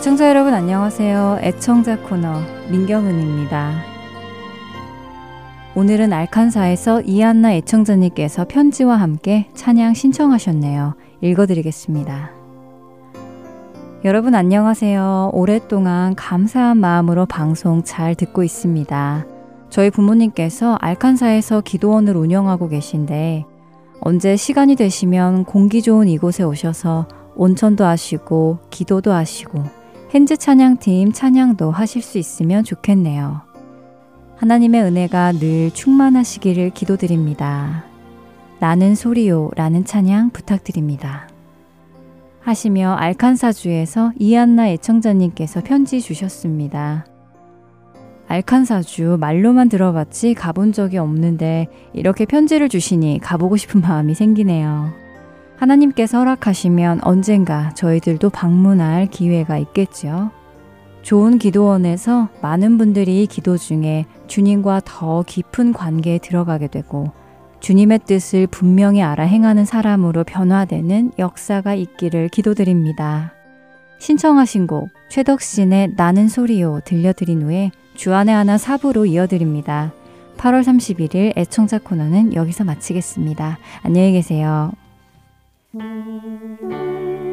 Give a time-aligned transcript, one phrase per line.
[0.00, 1.40] 애청자 여러분 안녕하세요.
[1.42, 2.40] 애청자 코너
[2.70, 3.82] 민경은입니다.
[5.74, 10.94] 오늘은 알칸사에서 이한나 애청자님께서 편지와 함께 찬양 신청하셨네요.
[11.20, 12.30] 읽어드리겠습니다.
[14.06, 15.32] 여러분 안녕하세요.
[15.34, 19.26] 오랫동안 감사한 마음으로 방송 잘 듣고 있습니다.
[19.68, 23.44] 저희 부모님께서 알칸사에서 기도원을 운영하고 계신데
[24.00, 27.06] 언제 시간이 되시면 공기 좋은 이곳에 오셔서
[27.36, 29.79] 온천도 하시고 기도도 하시고
[30.12, 33.42] 핸즈 찬양팀 찬양도 하실 수 있으면 좋겠네요.
[34.38, 37.84] 하나님의 은혜가 늘 충만하시기를 기도드립니다.
[38.58, 41.28] 나는 소리요 라는 찬양 부탁드립니다.
[42.40, 47.06] 하시며 알칸사주에서 이안나 애청자님께서 편지 주셨습니다.
[48.26, 54.99] 알칸사주 말로만 들어봤지 가본 적이 없는데 이렇게 편지를 주시니 가보고 싶은 마음이 생기네요.
[55.60, 60.30] 하나님께서 허락하시면 언젠가 저희들도 방문할 기회가 있겠죠.
[61.02, 67.12] 좋은 기도원에서 많은 분들이 기도 중에 주님과 더 깊은 관계에 들어가게 되고
[67.60, 73.34] 주님의 뜻을 분명히 알아 행하는 사람으로 변화되는 역사가 있기를 기도드립니다.
[73.98, 79.92] 신청하신 곡 최덕신의 나는 소리요 들려드린 후에 주안의 하나 사부로 이어드립니다.
[80.38, 83.58] 8월 31일 애청자 코너는 여기서 마치겠습니다.
[83.82, 84.72] 안녕히 계세요.
[85.72, 87.29] Música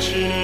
[0.00, 0.43] 知。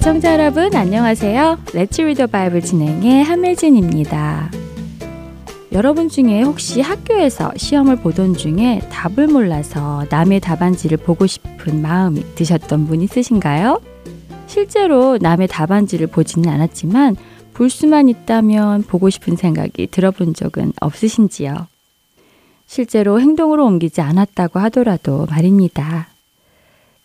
[0.00, 1.58] 애청자 여러분 안녕하세요.
[1.74, 4.50] 레츠 리더 바이블 진행의 함혜진입니다.
[5.72, 12.86] 여러분 중에 혹시 학교에서 시험을 보던 중에 답을 몰라서 남의 답안지를 보고 싶은 마음이 드셨던
[12.86, 13.82] 분 있으신가요?
[14.46, 17.16] 실제로 남의 답안지를 보지는 않았지만
[17.52, 21.66] 볼 수만 있다면 보고 싶은 생각이 들어본 적은 없으신지요?
[22.64, 26.09] 실제로 행동으로 옮기지 않았다고 하더라도 말입니다.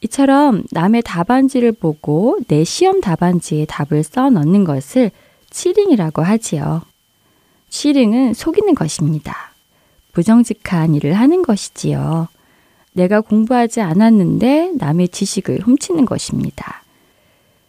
[0.01, 5.11] 이처럼 남의 답안지를 보고 내 시험 답안지에 답을 써 넣는 것을
[5.49, 6.81] 치링이라고 하지요.
[7.69, 9.53] 치링은 속이는 것입니다.
[10.13, 12.27] 부정직한 일을 하는 것이지요.
[12.93, 16.83] 내가 공부하지 않았는데 남의 지식을 훔치는 것입니다.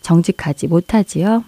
[0.03, 1.45] 정직하지 못하지요.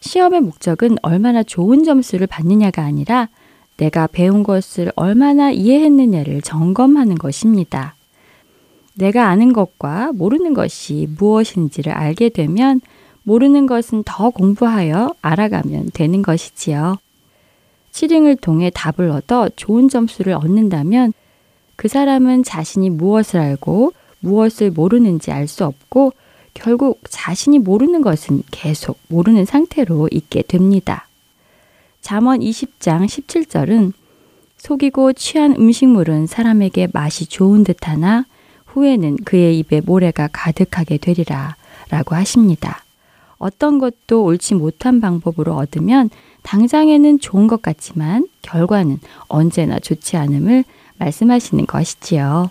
[0.00, 3.28] 시험의 목적은 얼마나 좋은 점수를 받느냐가 아니라
[3.76, 7.95] 내가 배운 것을 얼마나 이해했느냐를 점검하는 것입니다.
[8.96, 12.80] 내가 아는 것과 모르는 것이 무엇인지를 알게 되면
[13.22, 16.96] 모르는 것은 더 공부하여 알아가면 되는 것이지요.
[17.90, 21.12] 치링을 통해 답을 얻어 좋은 점수를 얻는다면
[21.76, 26.12] 그 사람은 자신이 무엇을 알고 무엇을 모르는지 알 수 없고
[26.54, 31.06] 결국 자신이 모르는 것은 계속 모르는 상태로 있게 됩니다.
[32.00, 33.92] 잠언 20장 17절은
[34.56, 38.24] 속이고 취한 음식물은 사람에게 맛이 좋은 듯하나
[38.76, 41.56] 후에는 그의 입에 모래가 가득하게 되리라
[41.88, 42.84] 라고 하십니다.
[43.38, 46.10] 어떤 것도 옳지 못한 방법으로 얻으면
[46.42, 48.98] 당장에는 좋은 것 같지만 결과는
[49.28, 50.64] 언제나 좋지 않음을
[50.98, 52.50] 말씀하시는 것이지요.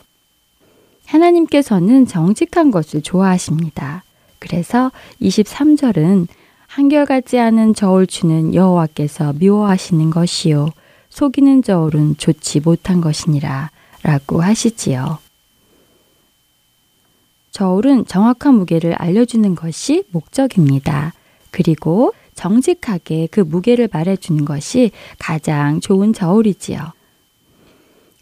[1.06, 4.04] 하나님께서는 정직한 것을 좋아하십니다.
[4.40, 6.28] 그래서 23절은
[6.68, 10.70] 한결같지 않은 저울 추는 여호와께서 미워하시는 것이요
[11.10, 13.70] 속이는 저울은 좋지 못한 것이니라
[14.04, 15.25] 라고 하시지요.
[17.56, 21.14] 저울은 정확한 무게를 알려주는 것이 목적입니다.
[21.52, 26.80] 그리고 정직하게 그 무게를 말해주는 것이 가장 좋은 저울이지요.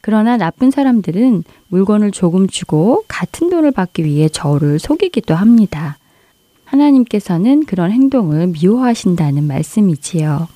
[0.02, 5.98] 그러나 나쁜 사람들은 물건을 조금 주고 같은 돈을 받기 위해 저울을 속이기도 합니다.
[6.66, 10.48] 하나님께서는 그런 행동을 미워하신다는 말씀이지요.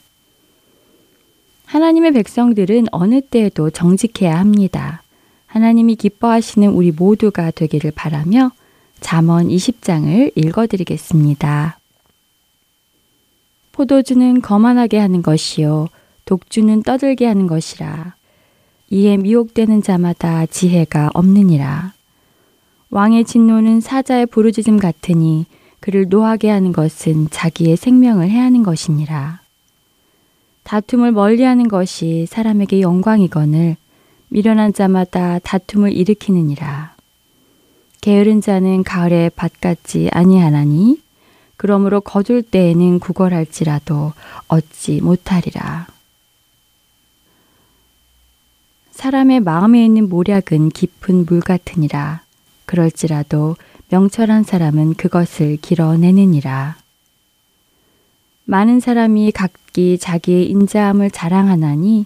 [1.65, 5.01] 하나님의 백성들은 어느 때에도 정직해야 합니다.
[5.47, 8.51] 하나님이 기뻐하시는 우리 모두가 되기를 바라며
[8.99, 11.79] 잠언 20장을 읽어 드리겠습니다.
[13.71, 15.87] 포도주는 거만하게 하는 것이요
[16.25, 18.15] 독주는 떠들게 하는 것이라.
[18.89, 21.93] 이에 미혹되는 자마다 지혜가 없느니라.
[22.89, 25.45] 왕의 진노는 사자의 부르짖음 같으니
[25.79, 29.41] 그를 노하게 하는 것은 자기의 생명을 해하는 것이니라.
[30.63, 33.77] 다툼을 멀리하는 것이 사람에게 영광이거늘
[34.29, 36.96] 미련한 자마다 다툼을 일으키느니라
[38.01, 41.01] 게으른 자는 가을에 밭 같지 아니하나니
[41.57, 44.13] 그러므로 거둘 때에는 구걸할지라도
[44.47, 45.87] 얻지 못하리라.
[48.91, 52.21] 사람의 마음에 있는 모략은 깊은 물 같으니라.
[52.65, 53.55] 그럴지라도
[53.89, 56.77] 명철한 사람은 그것을 길어내느니라.
[58.45, 62.05] 많은 사람이 각기 자기의 인자함을 자랑하나니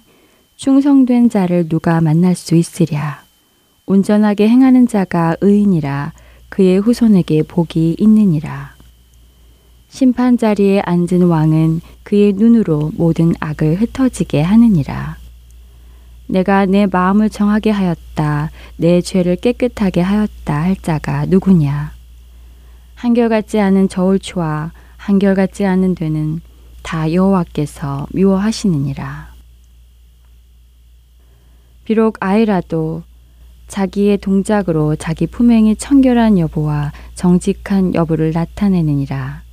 [0.56, 3.24] 충성된 자를 누가 만날 수 있으랴.
[3.86, 6.14] 온전하게 행하는 자가 의인이라
[6.50, 8.76] 그의 후손에게 복이 있느니라.
[9.90, 15.18] 심판 자리에 앉은 왕은 그의 눈으로 모든 악을 흩어지게 하느니라.
[16.28, 18.52] 내가 내 마음을 정하게 하였다.
[18.78, 21.92] 내 죄를 깨끗하게 하였다 할 자가 누구냐?
[22.96, 26.40] 한결같지 않은 저울추와 한결같지 않은 되는
[26.84, 29.32] 다 여호와께서 미워하시느니라.
[31.84, 33.04] 비록 아이라도
[33.72, 39.44] 자기의 동작으로 자기 품행이 청결한 여부와 정직한 여부를 나타내느니라.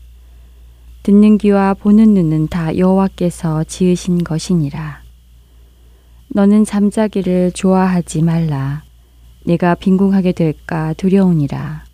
[1.05, 5.03] 듣는 귀와 보는 눈은 다 여호와께서 지으신 것이니라.
[6.31, 8.83] 너는 잠자기를 좋아하지 말라.
[9.45, 11.85] 내가 빈궁하게 될까 두려우니라.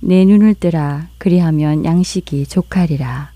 [0.00, 1.08] 내 눈을 뜨라.
[1.18, 3.32] 그리하면 양식이 족하리라.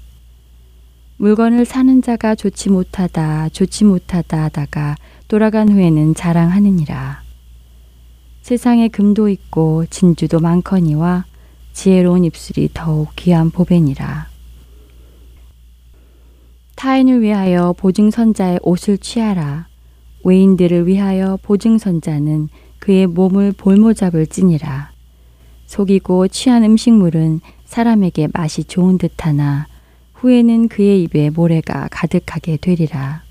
[1.19, 4.97] 물건을 사는 자가 좋지 못하다, 좋지 못하다 하다가
[5.29, 7.24] 돌아간 후에는 자랑하느니라.
[8.45, 11.25] 세상에 금도 있고 진주도 많거니와
[11.73, 14.27] 지혜로운 입술이 더욱 귀한 보배니라.
[16.77, 19.69] 타인을 위하여 보증선자의 옷을 취하라.
[20.25, 24.93] 외인들을 위하여 보증선자는 그의 몸을 볼모잡을 찌니라.
[25.65, 29.69] 속이고 취한 음식물은 사람에게 맛이 좋은 듯하나
[30.13, 33.23] 후에는 그의 입에 모래가 가득하게 되리라.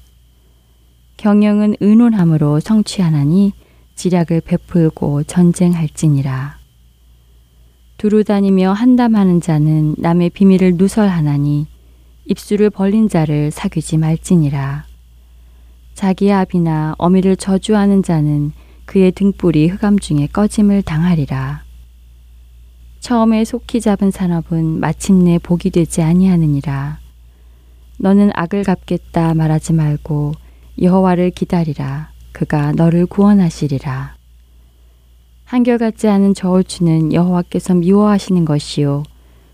[1.17, 3.53] 경영은 의논함으로 성취하나니
[3.95, 6.57] 지략을 베풀고 전쟁할지니라.
[7.97, 11.67] 두루 다니며 한담하는 자는 남의 비밀을 누설하나니
[12.25, 14.85] 입술을 벌린 자를 사귀지 말지니라.
[15.93, 18.51] 자기의 아비나 어미를 저주하는 자는
[18.85, 21.63] 그의 등불이 흑암 중에 꺼짐을 당하리라.
[22.99, 26.99] 처음에 속히 잡은 산업은 마침내 복이 되지 아니하느니라.
[27.97, 30.33] 너는 악을 갚겠다 말하지 말고
[30.81, 32.12] 여호와를 기다리라.
[32.33, 34.15] 그가 너를 구원하시리라.
[35.45, 39.03] 한결같지 않은 저울추는 여호와께서 미워하시는 것이요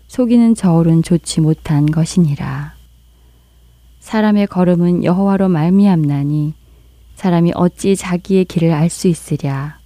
[0.08, 2.74] 속이는 저울은 좋지 못한 것이니라.
[4.00, 6.54] 사람의 걸음은 여호와로 말미암나니
[7.14, 9.78] 사람이 어찌 자기의 길을 알 수 있으랴.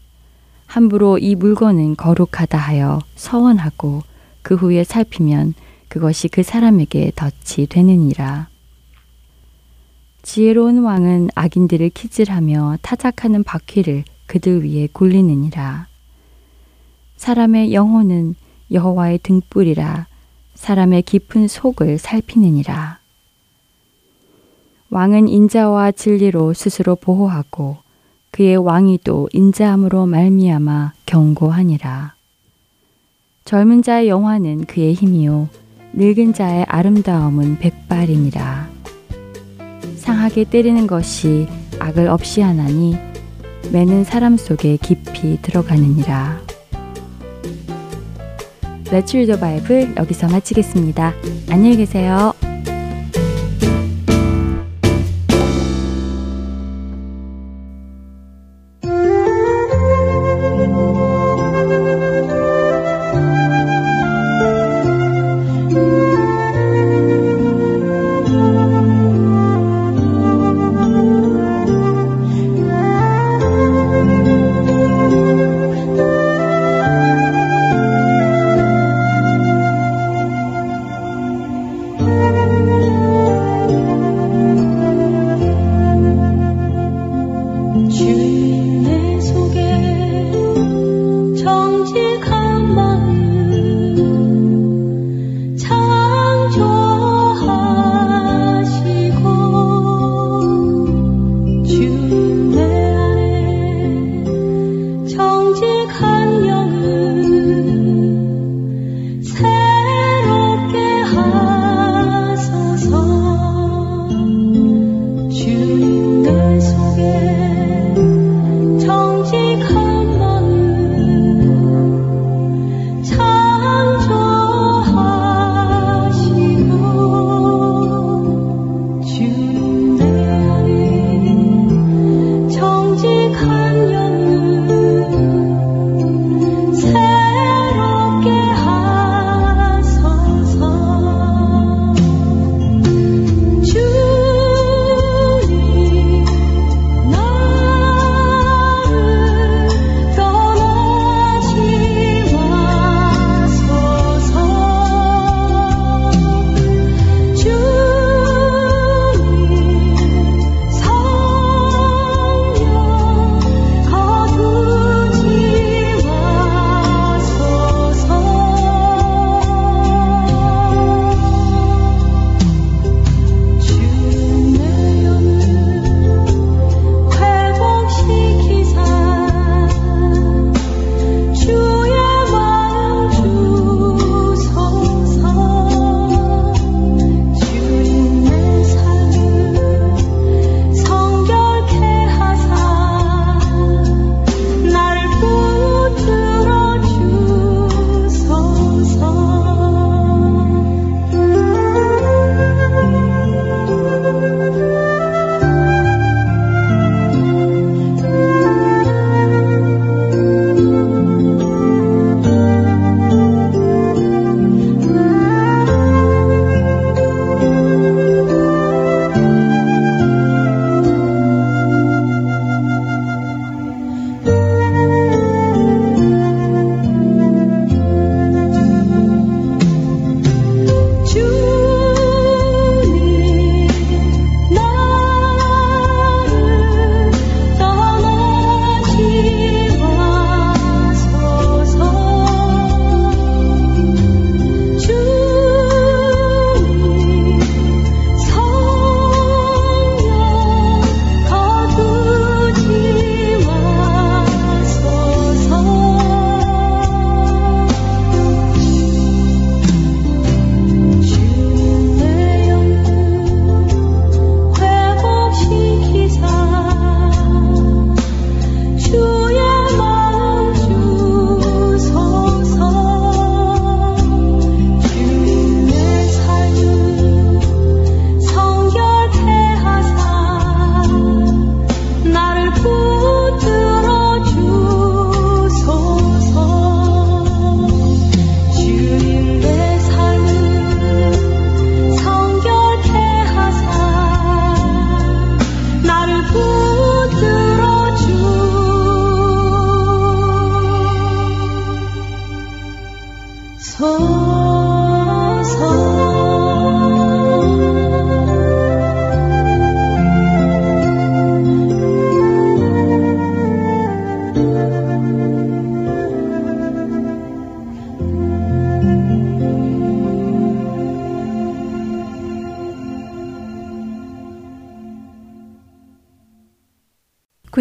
[0.66, 4.02] 함부로 이 물건은 거룩하다 하여 서원하고
[4.42, 5.54] 그 후에 살피면
[5.88, 8.48] 그것이 그 사람에게 덫이 되느니라.
[10.24, 15.86] 지혜로운 왕은 악인들을 키질하며 타작하는 바퀴를 그들 위에 굴리느니라.
[17.16, 18.34] 사람의 영혼은
[18.72, 20.06] 여호와의 등불이라
[20.54, 23.00] 사람의 깊은 속을 살피느니라.
[24.88, 27.76] 왕은 인자와 진리로 스스로 보호하고
[28.30, 32.14] 그의 왕위도 인자함으로 말미암아 경고하니라.
[33.44, 35.50] 젊은 자의 영화는 그의 힘이요
[35.92, 38.73] 늙은 자의 아름다움은 백발이니라.
[40.04, 41.46] 상하게 때리는 것이
[41.80, 42.94] 악을 없이 하나니
[43.72, 46.40] 매는 사람 속에 깊이 들어가느니라.
[48.92, 51.14] 레츠 리더 바이블 여기서 마치겠습니다.
[51.50, 52.34] 안녕히 계세요.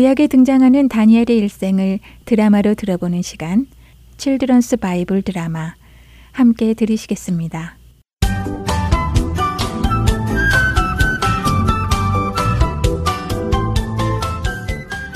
[0.04, 3.68] 구약에 등장하는 다니엘의 일생을 드라마로 들어보는 시간,
[4.18, 5.76] Children's Bible 드라마
[6.34, 7.78] 함께 들으시겠습니다.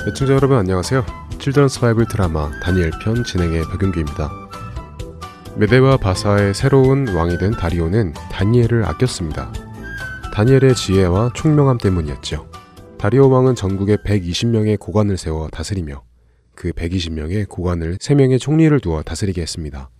[0.08, 1.06] 애청자 여러분 안녕하세요.
[1.38, 4.32] Children's Bible 드라마 다니엘 편 진행의 박윤규입니다.
[5.58, 9.52] 메데와 바사의 새로운 왕이 된 다리오는 다니엘을 아꼈습니다.
[10.34, 12.47] 다니엘의 지혜와 총명함 때문이었죠.
[12.98, 16.04] 다리오 왕은 전국에 120명의 고관을 세워 다스리며
[16.56, 19.92] 그 120명의 고관을 3명의 총리를 두어 다스리게 했습니다.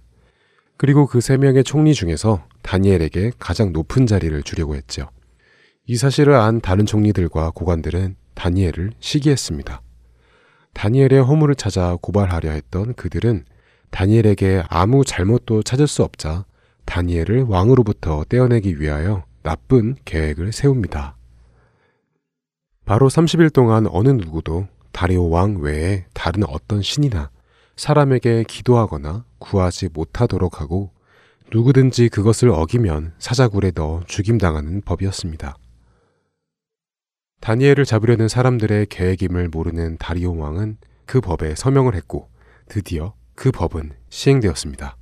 [0.78, 5.12] 그리고 그 3명의 총리 중에서 다니엘에게 가장 높은 자리를 주려고 했죠.
[5.86, 9.84] 이 사실을 안 다른 총리들과 고관들은 다니엘을 시기했습니다.
[10.74, 13.46] 다니엘의 허물을 찾아 고발하려 했던 그들은
[13.92, 16.46] 다니엘에게 아무 잘못도 찾을 수 없자
[16.86, 21.17] 다니엘을 왕으로부터 떼어내기 위하여 나쁜 계획을 세웁니다.
[22.88, 27.30] 바로 30일 동안 어느 누구도 다리오 왕 외에 다른 어떤 신이나
[27.76, 30.92] 사람에게 기도하거나 구하지 못하도록 하고
[31.52, 35.58] 누구든지 그것을 어기면 사자굴에 넣어 죽임당하는 법이었습니다.
[37.42, 42.30] 다니엘을 잡으려는 사람들의 계획임을 모르는 다리오 왕은 그 법에 서명을 했고
[42.70, 44.96] 드디어 그 법은 시행되었습니다.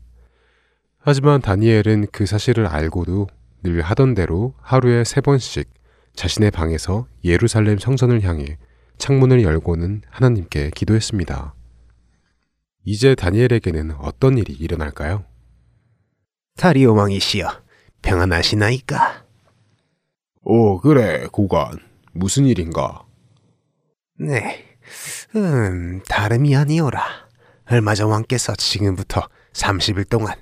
[0.98, 3.28] 하지만 다니엘은 그 사실을 알고도
[3.62, 5.75] 늘 하던 대로 하루에 세 번씩
[6.16, 8.58] 자신의 방에서 예루살렘 성전을 향해
[8.98, 11.54] 창문을 열고는 하나님께 기도했습니다.
[12.86, 15.26] 이제 다니엘에게는 어떤 일이 일어날까요?
[16.58, 17.50] 다리오 왕이시여
[18.02, 19.26] 평안하시나이까?
[20.44, 21.80] 오, 그래, 고관.
[22.14, 23.06] 무슨 일인가?
[24.18, 24.64] 네,
[25.36, 27.04] 음, 다름이 아니오라.
[27.70, 30.36] 얼마 전 왕께서 지금부터 30일 동안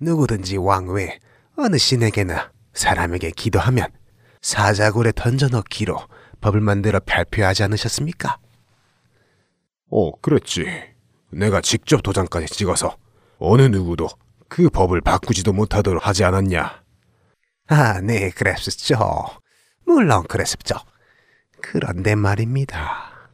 [0.00, 1.18] 누구든지 왕외
[1.56, 3.88] 어느 신에게나 사람에게 기도하면
[4.48, 5.98] 사자굴에 던져넣기로
[6.40, 8.38] 법을 만들어 발표하지 않으셨습니까?
[9.90, 10.64] 어, 그랬지.
[11.30, 12.96] 내가 직접 도장까지 찍어서
[13.38, 14.08] 어느 누구도
[14.48, 16.82] 그 법을 바꾸지도 못하도록 하지 않았냐?
[17.66, 19.26] 아, 네, 그랬었죠.
[19.84, 20.76] 물론 그랬었죠.
[21.60, 23.28] 그런데 말입니다.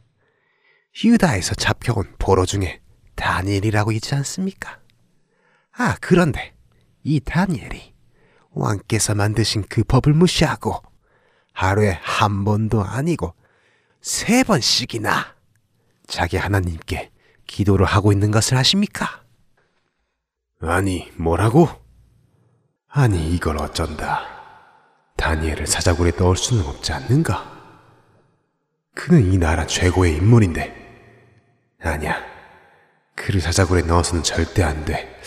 [1.01, 2.81] 유다에서 잡혀온 포로 중에
[3.15, 4.81] 다니엘이라고 있지 않습니까?
[5.77, 6.53] 아, 그런데
[7.03, 7.93] 이 다니엘이
[8.51, 10.81] 왕께서 만드신 그 법을 무시하고
[11.55, 13.33] 하루에 한 번도 아니고
[14.01, 15.33] 세 번씩이나
[16.05, 17.11] 자기 하나님께
[17.47, 19.23] 기도를 하고 있는 것을 아십니까?
[20.61, 21.69] 아니, 뭐라고?
[22.89, 24.25] 아니, 이걸 어쩐다.
[25.15, 27.53] 다니엘을 사자굴에 넣을 수는 없지 않는가?
[28.93, 30.75] 그는 이 나라 최고의 인물인데.
[31.81, 32.21] 아니야.
[33.15, 35.19] 그를 사자굴에 넣어서는 절대 안 돼.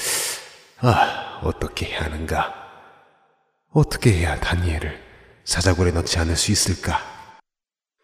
[0.81, 2.55] 아, 어떻게 해야 하는가?
[3.71, 5.08] 어떻게 해야 다니엘을
[5.49, 6.99] 사자굴에 넣지 않을 수 있을까?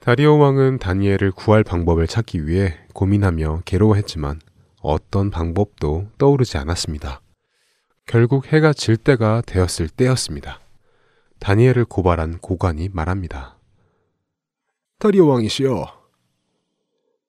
[0.01, 4.41] 다리오 왕은 다니엘을 구할 방법을 찾기 위해 고민하며 괴로워했지만
[4.81, 7.21] 어떤 방법도 떠오르지 않았습니다.
[8.07, 10.59] 결국 해가 질 때가 되었을 때였습니다.
[11.39, 13.59] 다니엘을 고발한 고관이 말합니다.
[14.99, 15.85] 다리오 왕이시여.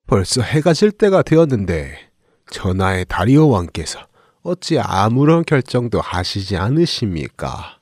[0.08, 2.10] 벌써 해가 질 때가 되었는데
[2.52, 4.00] 전하의 다리오 왕께서
[4.44, 7.75] 어찌 아무런 결정도 하시지 않으십니까?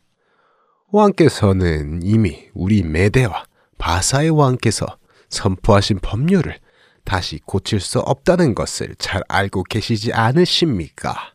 [0.93, 3.45] 왕께서는 이미 우리 메대와
[3.79, 4.85] 바사의 왕께서
[5.29, 6.59] 선포하신 법률을
[7.03, 11.33] 다시 고칠 수 없다는 것을 잘 알고 계시지 않으십니까?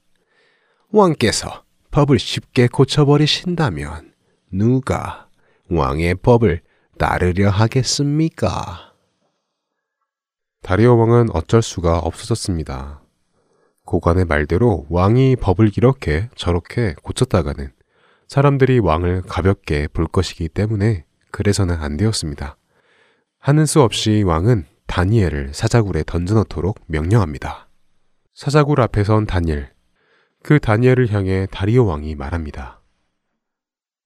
[0.92, 4.12] 왕께서 법을 쉽게 고쳐버리신다면
[4.52, 5.28] 누가
[5.68, 6.62] 왕의 법을
[6.96, 8.94] 따르려 하겠습니까?
[10.62, 13.02] 다리오 왕은 어쩔 수가 없어졌습니다.
[13.84, 17.72] 고관의 말대로 왕이 법을 이렇게 저렇게 고쳤다가는
[18.28, 22.58] 사람들이 왕을 가볍게 볼 것이기 때문에 그래서는 안 되었습니다.
[23.38, 27.68] 하는 수 없이 왕은 다니엘을 사자굴에 던져넣도록 명령합니다.
[28.34, 29.72] 사자굴 앞에 선 다니엘.
[30.42, 32.82] 그 다니엘을 향해 다리오 왕이 말합니다.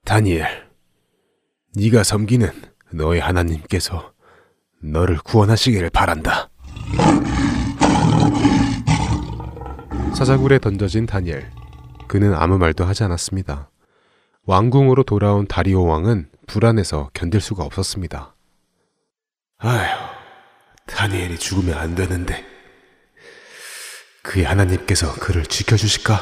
[0.05, 0.69] 다니엘,
[1.77, 2.49] 네가 섬기는
[2.93, 4.13] 너의 하나님께서
[4.81, 6.49] 너를 구원하시기를 바란다.
[10.15, 11.51] 사자굴에 던져진 다니엘.
[12.07, 13.72] 그는 아무 말도 하지 않았습니다.
[14.45, 18.35] 왕궁으로 돌아온 다리오 왕은 불안해서 견딜 수가 없었습니다.
[19.59, 19.87] 아휴,
[20.87, 22.45] 다니엘이 죽으면 안 되는데.
[24.23, 26.21] 그의 하나님께서 그를 지켜주실까?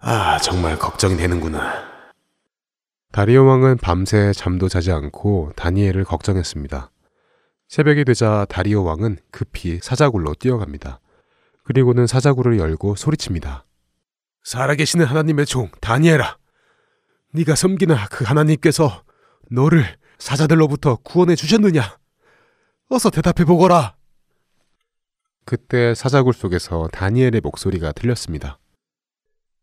[0.00, 1.86] 아, 정말 걱정이 되는구나.
[3.12, 6.90] 다리오 왕은 밤새 잠도 자지 않고 다니엘을 걱정했습니다.
[7.68, 11.00] 새벽이 되자 다리오 왕은 급히 사자굴로 뛰어갑니다.
[11.64, 13.64] 그리고는 사자굴을 열고 소리칩니다.
[14.44, 16.36] 살아계시는 하나님의 종 다니엘아,
[17.32, 19.02] 네가 섬기는 그 하나님께서
[19.50, 19.84] 너를
[20.18, 21.98] 사자들로부터 구원해 주셨느냐?
[22.88, 23.94] 어서 대답해 보거라.
[25.44, 28.58] 그때 사자굴 속에서 다니엘의 목소리가 들렸습니다.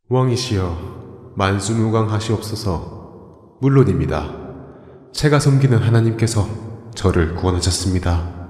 [0.09, 3.57] 왕이시여, 만수무강하시옵소서.
[3.61, 4.43] 물론입니다.
[5.11, 6.47] 제가 섬기는 하나님께서
[6.95, 8.41] 저를 구원하셨습니다.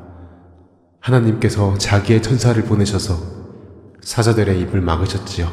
[1.00, 3.18] 하나님께서 자기의 천사를 보내셔서
[4.02, 5.52] 사자들의 입을 막으셨지요.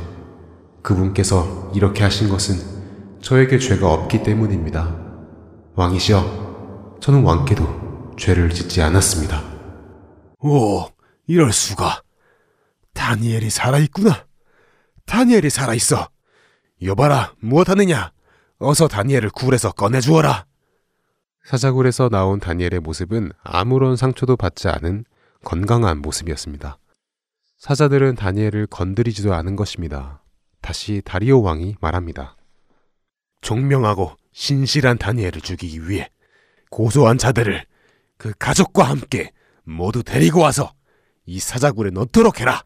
[0.82, 2.79] 그분께서 이렇게 하신 것은
[3.20, 4.96] 저에게 죄가 없기 때문입니다.
[5.74, 9.42] 왕이시여, 저는 왕께도 죄를 짓지 않았습니다.
[10.40, 10.88] 오,
[11.26, 12.02] 이럴 수가.
[12.94, 14.26] 다니엘이 살아있구나.
[15.06, 16.08] 다니엘이 살아있어.
[16.82, 18.12] 여봐라, 무엇하느냐?
[18.58, 20.46] 어서 다니엘을 굴에서 꺼내주어라.
[21.44, 25.04] 사자굴에서 나온 다니엘의 모습은 아무런 상처도 받지 않은
[25.44, 26.78] 건강한 모습이었습니다.
[27.58, 30.22] 사자들은 다니엘을 건드리지도 않은 것입니다.
[30.60, 32.36] 다시 다리오 왕이 말합니다.
[33.40, 36.08] 종명하고 신실한 다니엘을 죽이기 위해
[36.70, 37.64] 고소한 자들을
[38.16, 39.30] 그 가족과 함께
[39.64, 40.72] 모두 데리고 와서
[41.26, 42.62] 이 사자굴에 넣도록 해라.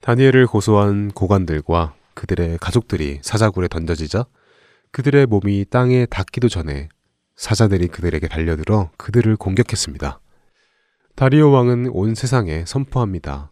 [0.00, 4.24] 다니엘을 고소한 고관들과 그들의 가족들이 사자굴에 던져지자
[4.90, 6.88] 그들의 몸이 땅에 닿기도 전에
[7.36, 10.18] 사자들이 그들에게 달려들어 그들을 공격했습니다.
[11.18, 13.50] 다리오 왕은 온 세상에 선포합니다.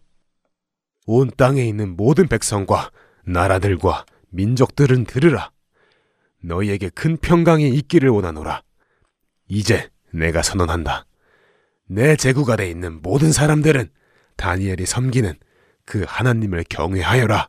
[1.04, 2.92] 온 땅에 있는 모든 백성과
[3.24, 5.50] 나라들과 민족들은 들으라.
[6.44, 8.62] 너희에게 큰 평강이 있기를 원하노라.
[9.48, 11.06] 이제 내가 선언한다.
[11.88, 13.90] 내 제국 아래 있는 모든 사람들은
[14.36, 15.34] 다니엘이 섬기는
[15.84, 17.48] 그 하나님을 경외하여라.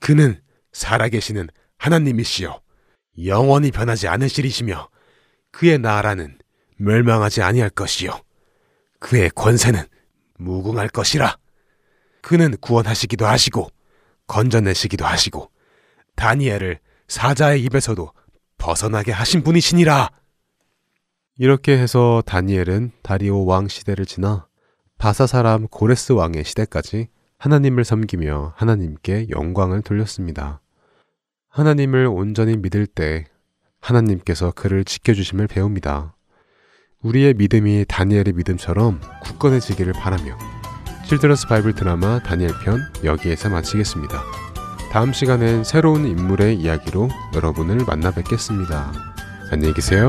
[0.00, 0.38] 그는
[0.74, 2.60] 살아계시는 하나님이시여
[3.24, 4.90] 영원히 변하지 않으시리시며
[5.50, 6.36] 그의 나라는
[6.76, 8.23] 멸망하지 아니할 것이요
[9.04, 9.82] 그의 권세는
[10.38, 11.36] 무궁할 것이라.
[12.22, 13.68] 그는 구원하시기도 하시고
[14.26, 15.50] 건져내시기도 하시고
[16.16, 18.10] 다니엘을 사자의 입에서도
[18.56, 20.08] 벗어나게 하신 분이시니라.
[21.36, 24.48] 이렇게 해서 다니엘은 다리오 왕 시대를 지나
[24.96, 30.62] 바사 사람 고레스 왕의 시대까지 하나님을 섬기며 하나님께 영광을 돌렸습니다.
[31.50, 33.26] 하나님을 온전히 믿을 때
[33.80, 36.16] 하나님께서 그를 지켜주심을 배웁니다.
[37.04, 40.36] 우리의 믿음이 다니엘의 믿음처럼 굳건해지기를 바라며
[41.06, 44.22] 칠드러스 바이블 드라마 다니엘 편 여기에서 마치겠습니다.
[44.90, 48.92] 다음 시간엔 새로운 인물의 이야기로 여러분을 만나 뵙겠습니다.
[49.52, 50.08] 안녕히 계세요.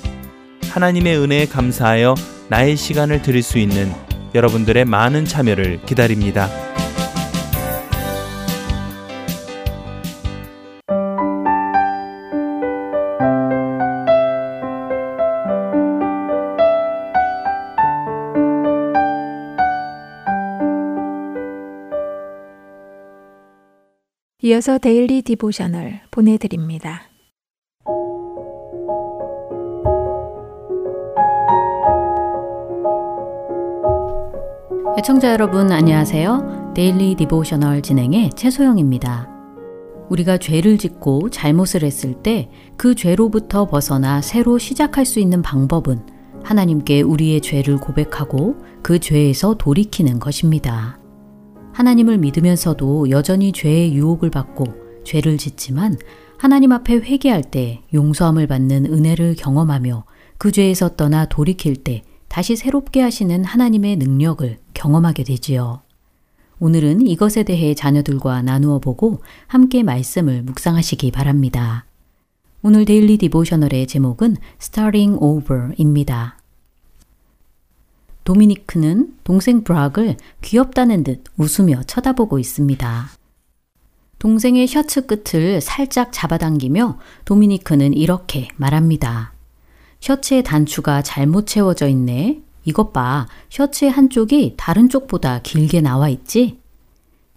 [0.71, 2.15] 하나님의 은혜에 감사하여
[2.47, 3.91] 나의 시간을 드릴 수 있는
[4.33, 6.47] 여러분들의 많은 참여를 기다립니다.
[24.43, 27.10] 이어서 Daily Devotional 보내드립니다.
[35.01, 36.73] 애청자 여러분 안녕하세요.
[36.75, 39.27] Daily Devotional 진행의 최소영입니다.
[40.11, 46.05] 우리가 죄를 짓고 잘못을 했을 때 그 죄로부터 벗어나 새로 시작할 수 있는 방법은
[46.43, 50.99] 하나님께 우리의 죄를 고백하고 그 죄에서 돌이키는 것입니다.
[51.73, 54.65] 하나님을 믿으면서도 여전히 죄의 유혹을 받고
[55.03, 55.97] 죄를 짓지만
[56.37, 60.03] 하나님 앞에 회개할 때 용서함을 받는 은혜를 경험하며
[60.37, 65.83] 그 죄에서 떠나 돌이킬 때 다시 새롭게 하시는 하나님의 능력을 경험하게 되지요.
[66.59, 71.85] 오늘은 이것에 대해 자녀들과 나누어 보고 함께 말씀을 묵상하시기 바랍니다.
[72.63, 76.39] 오늘 Daily Devotional의 제목은 Starting Over입니다.
[78.23, 83.09] 도미니크는 동생 브락을 귀엽다는 듯 웃으며 쳐다보고 있습니다.
[84.17, 89.33] 동생의 셔츠 끝을 살짝 잡아당기며 도미니크는 이렇게 말합니다.
[89.99, 92.41] 셔츠의 단추가 잘못 채워져 있네.
[92.63, 93.27] 이것 봐.
[93.49, 96.59] 셔츠의 한쪽이 다른 쪽보다 길게 나와 있지?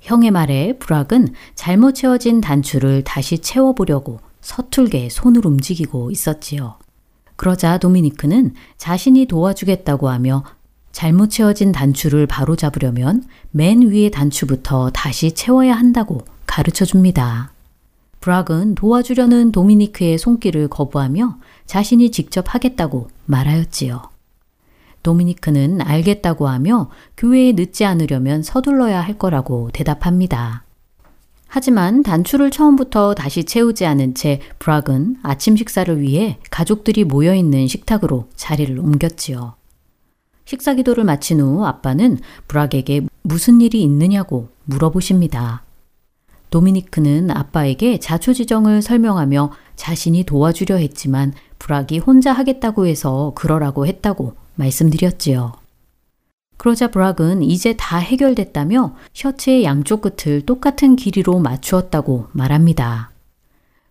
[0.00, 6.76] 형의 말에 브락은 잘못 채워진 단추를 다시 채워보려고 서툴게 손을 움직이고 있었지요.
[7.36, 10.44] 그러자 도미니크는 자신이 도와주겠다고 하며
[10.92, 17.52] 잘못 채워진 단추를 바로 잡으려면 맨 위의 단추부터 다시 채워야 한다고 가르쳐 줍니다.
[18.20, 24.13] 브락은 도와주려는 도미니크의 손길을 거부하며 자신이 직접 하겠다고 말하였지요.
[25.04, 30.64] 도미니크는 알겠다고 하며 교회에 늦지 않으려면 서둘러야 할 거라고 대답합니다.
[31.46, 38.28] 하지만 단추를 처음부터 다시 채우지 않은 채 브락은 아침 식사를 위해 가족들이 모여 있는 식탁으로
[38.34, 39.54] 자리를 옮겼지요.
[40.46, 45.62] 식사 기도를 마친 후 아빠는 브락에게 무슨 일이 있느냐고 물어보십니다.
[46.50, 55.52] 도미니크는 아빠에게 자초지정을 설명하며 자신이 도와주려 했지만 브락이 혼자 하겠다고 해서 그러라고 했다고 말씀드렸지요.
[56.56, 63.10] 그러자 브락은 이제 다 해결됐다며 셔츠의 양쪽 끝을 똑같은 길이로 맞추었다고 말합니다.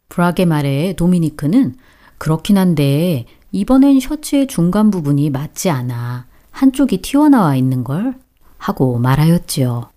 [0.09, 1.75] 브락의 말에 도미니크는
[2.17, 8.15] 그렇긴 한데 이번엔 셔츠의 중간 부분이 맞지 않아 한쪽이 튀어나와 있는 걸
[8.57, 9.89] 하고 말하였지요.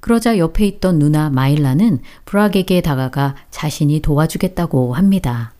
[0.00, 5.52] 그러자 옆에 있던 누나 마일라는 브락에게 다가가 자신이 도와주겠다고 합니다.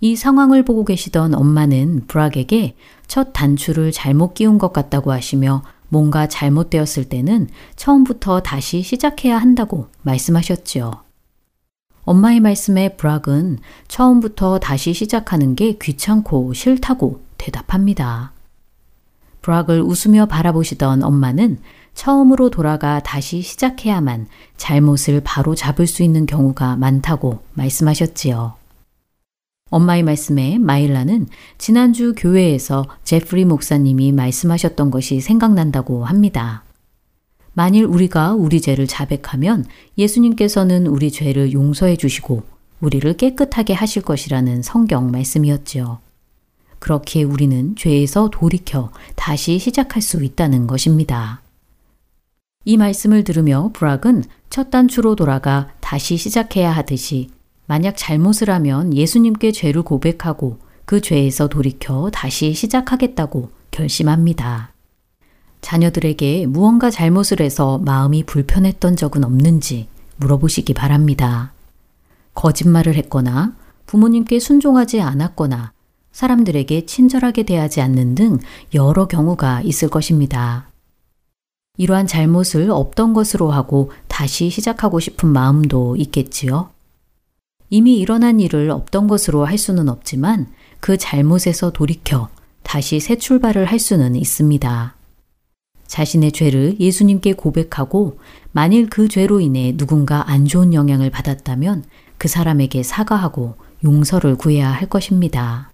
[0.00, 2.74] 이 상황을 보고 계시던 엄마는 브락에게
[3.10, 10.92] 첫 단추를 잘못 끼운 것 같다고 하시며 뭔가 잘못되었을 때는 처음부터 다시 시작해야 한다고 말씀하셨지요.
[12.04, 13.58] 엄마의 말씀에 브락은
[13.88, 18.30] 처음부터 다시 시작하는 게 귀찮고 싫다고 대답합니다.
[19.42, 21.58] 브락을 웃으며 바라보시던 엄마는
[21.94, 28.59] 처음으로 돌아가 다시 시작해야만 잘못을 바로 잡을 수 있는 경우가 많다고 말씀하셨지요.
[29.70, 36.64] 엄마의 말씀에 마일라는 지난주 교회에서 제프리 목사님이 말씀하셨던 것이 생각난다고 합니다.
[37.52, 39.64] 만일 우리가 우리 죄를 자백하면
[39.96, 42.42] 예수님께서는 우리 죄를 용서해 주시고
[42.80, 45.98] 우리를 깨끗하게 하실 것이라는 성경 말씀이었지요.
[46.78, 51.42] 그렇게 우리는 죄에서 돌이켜 다시 시작할 수 있다는 것입니다.
[52.64, 57.28] 이 말씀을 들으며 브락은 첫 단추로 돌아가 다시 시작해야 하듯이
[57.70, 64.72] 만약 잘못을 하면 예수님께 죄를 고백하고 그 죄에서 돌이켜 다시 시작하겠다고 결심합니다.
[65.60, 71.52] 자녀들에게 무언가 잘못을 해서 마음이 불편했던 적은 없는지 물어보시기 바랍니다.
[72.34, 73.54] 거짓말을 했거나
[73.86, 75.70] 부모님께 순종하지 않았거나
[76.10, 78.38] 사람들에게 친절하게 대하지 않는 등
[78.74, 80.66] 여러 경우가 있을 것입니다.
[81.76, 86.70] 이러한 잘못을 없던 것으로 하고 다시 시작하고 싶은 마음도 있겠지요.
[87.70, 90.48] 이미 일어난 일을 없던 것으로 할 수는 없지만
[90.80, 92.28] 그 잘못에서 돌이켜
[92.62, 94.96] 다시 새 출발을 할 수는 있습니다.
[95.86, 98.18] 자신의 죄를 예수님께 고백하고
[98.52, 101.84] 만일 그 죄로 인해 누군가 안 좋은 영향을 받았다면
[102.18, 103.54] 그 사람에게 사과하고
[103.84, 105.72] 용서를 구해야 할 것입니다.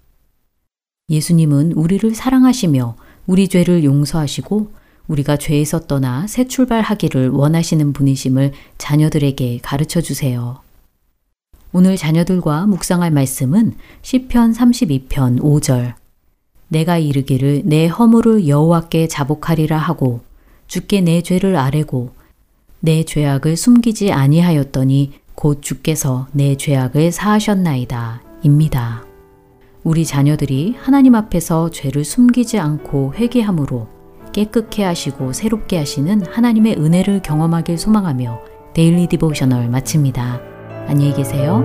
[1.09, 4.71] 예수님은 우리를 사랑하시며 우리 죄를 용서하시고
[5.09, 10.66] 우리가 죄에서 떠나 새 출발하기를 원하시는 분이심을 자녀들에게 가르쳐 주세요.
[11.79, 15.93] 오늘 자녀들과 묵상할 말씀은 시편 32편 5절.
[16.69, 20.21] 내가 이르기를 내 허물을 여호와께 자복하리라 하고
[20.69, 22.13] 주께 내 죄를 아뢰고
[22.81, 28.23] 내 죄악을 숨기지 아니하였더니 곧 주께서 내 죄악을 사하셨나이다.
[28.43, 29.05] 입니다.
[29.85, 33.87] 우리 자녀들이 하나님 앞에서 죄를 숨기지 않고 회개함으로
[34.33, 38.41] 깨끗게 하시고 새롭게 하시는 하나님의 은혜를 경험하길 소망하며
[38.73, 40.56] Daily Devotional 마칩니다.
[40.89, 41.65] 안녕히 계세요.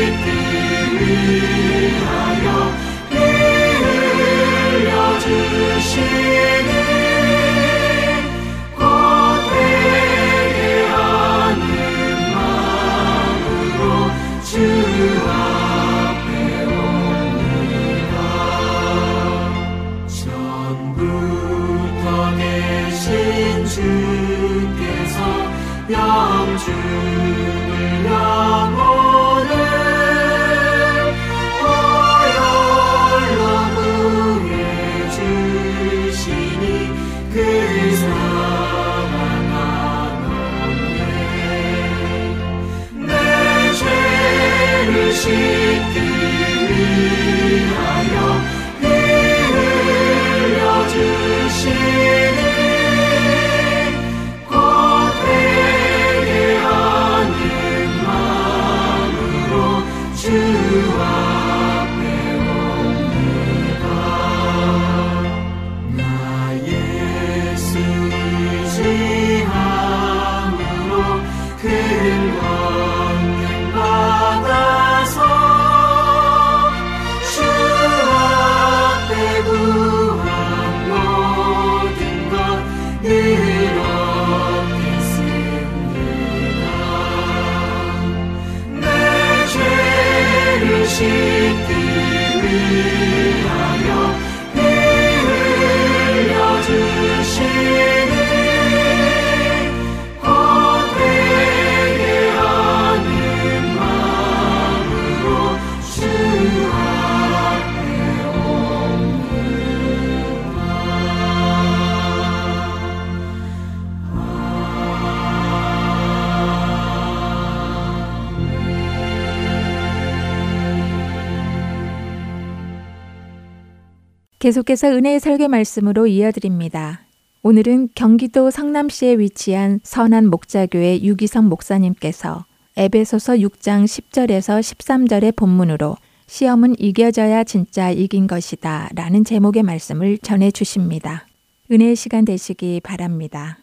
[124.41, 127.01] 계속해서 은혜의 설계 말씀으로 이어드립니다.
[127.43, 137.43] 오늘은 경기도 성남시에 위치한 선한 목자교회 유기성 목사님께서 에베소서 6장 10절에서 13절의 본문으로 시험은 이겨져야
[137.43, 141.27] 진짜 이긴 것이다 라는 제목의 말씀을 전해 주십니다.
[141.71, 143.59] 은혜의 시간 되시기 바랍니다.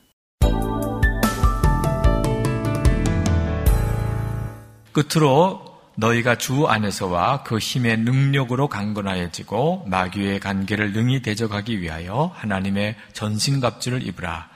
[4.93, 5.68] 끝으로
[5.99, 14.49] 너희가 주 안에서와 그 힘의 능력으로 강건하여지고 마귀의 관계를 능히 대적하기 위하여 하나님의 전신갑주를 입으라.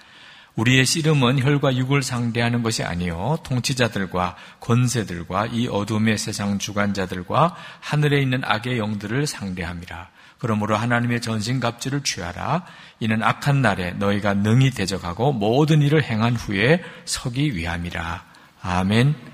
[0.54, 8.42] 우리의 씨름은 혈과 육을 상대하는 것이 아니요 통치자들과 권세들과 이 어둠의 세상 주관자들과 하늘에 있는
[8.44, 10.10] 악의 영들을 상대함이라.
[10.38, 12.66] 그러므로 하나님의 전신갑주를 취하라.
[13.00, 18.24] 이는 악한 날에 너희가 능히 대적하고 모든 일을 행한 후에 서기 위함이라.
[18.62, 19.31] 아멘.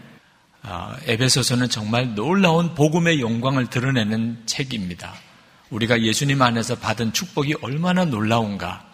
[0.62, 5.14] 아, 에베소서는 정말 놀라운 복음의 영광을 드러내는 책입니다.
[5.70, 8.84] 우리가 예수님 안에서 받은 축복이 얼마나 놀라운가.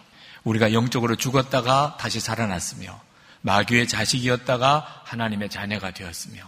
[0.43, 2.99] 우리가 영적으로 죽었다가 다시 살아났으며
[3.41, 6.43] 마귀의 자식이었다가 하나님의 자녀가 되었으며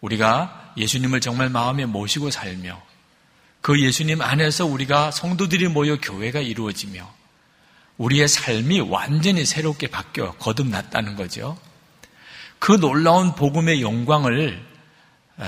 [0.00, 2.80] 우리가 예수님을 정말 마음에 모시고 살며
[3.60, 7.08] 그 예수님 안에서 우리가 성도들이 모여 교회가 이루어지며
[7.98, 11.56] 우리의 삶이 완전히 새롭게 바뀌어 거듭났다는 거죠.
[12.62, 14.64] 그 놀라운 복음의 영광을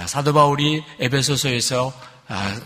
[0.06, 1.92] 사도 바울이 에베소서에서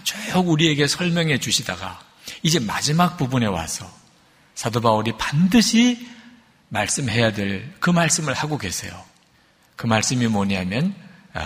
[0.05, 2.01] 쭉 우리에게 설명해 주시다가
[2.43, 3.87] 이제 마지막 부분에 와서
[4.55, 6.09] 사도 바울이 반드시
[6.71, 9.05] 말씀해야 될 그 말씀을 하고 계세요.
[9.77, 10.95] 그 말씀이 뭐냐면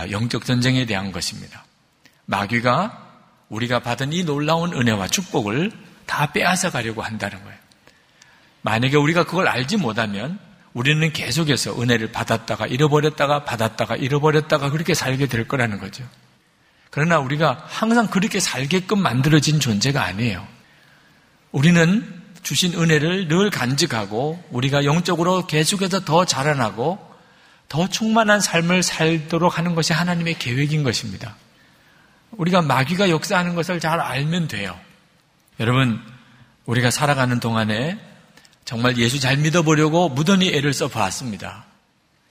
[0.09, 1.65] 영적 전쟁에 대한 것입니다.
[2.25, 5.73] 마귀가 우리가 받은 이 놀라운 은혜와 축복을
[6.05, 7.59] 다 빼앗아 가려고 한다는 거예요.
[8.61, 10.39] 만약에 우리가 그걸 알지 못하면
[10.73, 16.03] 우리는 계속해서 은혜를 받았다가 잃어버렸다가 받았다가 잃어버렸다가 그렇게 살게 될 거라는 거죠.
[16.89, 20.47] 그러나 우리가 항상 그렇게 살게끔 만들어진 존재가 아니에요.
[21.51, 27.13] 우리는 주신 은혜를 늘 간직하고 우리가 영적으로 계속해서 더 자라나고
[27.69, 31.35] 더 충만한 삶을 살도록 하는 것이 하나님의 계획인 것입니다.
[32.31, 34.77] 우리가 마귀가 역사하는 것을 잘 알면 돼요.
[35.59, 35.99] 여러분,
[36.65, 37.99] 우리가 살아가는 동안에
[38.65, 41.65] 정말 예수 잘 믿어보려고 무던히 애를 써 봤습니다.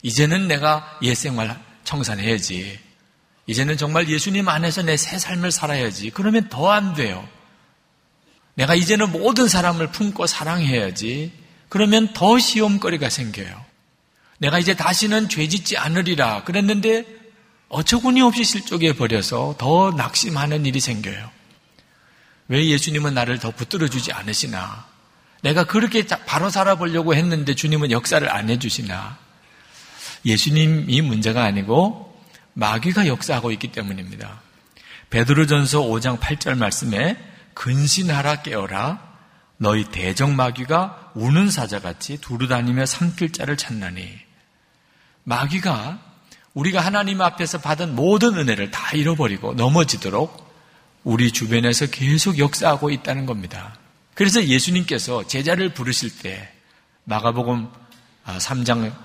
[0.01, 2.79] 이제는 내가 옛 생활 청산해야지.
[3.47, 6.09] 이제는 정말 예수님 안에서 내 새 삶을 살아야지.
[6.11, 7.27] 그러면 더 안 돼요.
[8.55, 11.31] 내가 이제는 모든 사람을 품고 사랑해야지.
[11.69, 13.63] 그러면 더 시험거리가 생겨요.
[14.37, 17.05] 내가 이제 다시는 죄 짓지 않으리라 그랬는데
[17.69, 21.31] 어처구니 없이 실족해 버려서 더 낙심하는 일이 생겨요.
[22.49, 24.85] 왜 예수님은 나를 더 붙들어 주지 않으시나?
[25.43, 29.17] 내가 그렇게 바로 살아보려고 했는데 주님은 역사를 안 해주시나?
[30.25, 32.17] 예수님이 문제가 아니고
[32.53, 34.41] 마귀가 역사하고 있기 때문입니다.
[35.09, 37.17] 베드로전서 5장 8절 말씀에
[37.55, 39.13] 근신하라 깨어라
[39.57, 44.09] 너희 대적 마귀가 우는 사자같이 두루다니며 삼킬 자를 찾나니
[45.25, 45.99] 마귀가
[46.53, 50.53] 우리가 하나님 앞에서 받은 모든 은혜를 다 잃어버리고 넘어지도록
[51.03, 53.75] 우리 주변에서 계속 역사하고 있다는 겁니다.
[54.15, 56.51] 그래서 예수님께서 제자를 부르실 때
[57.05, 57.67] 마가복음
[58.25, 58.95] 3장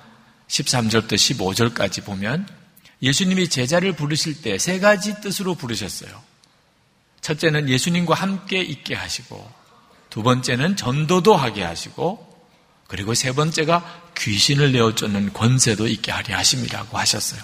[0.49, 2.47] 13절부터 15절까지 보면
[3.03, 6.11] 예수님이 제자를 부르실 때 세 가지 뜻으로 부르셨어요.
[7.21, 9.51] 첫째는 예수님과 함께 있게 하시고,
[10.11, 12.27] 두 번째는 전도도 하게 하시고,
[12.87, 17.41] 그리고 세 번째가 귀신을 내어 쫓는 권세도 있게 하려 하심이라고 하셨어요.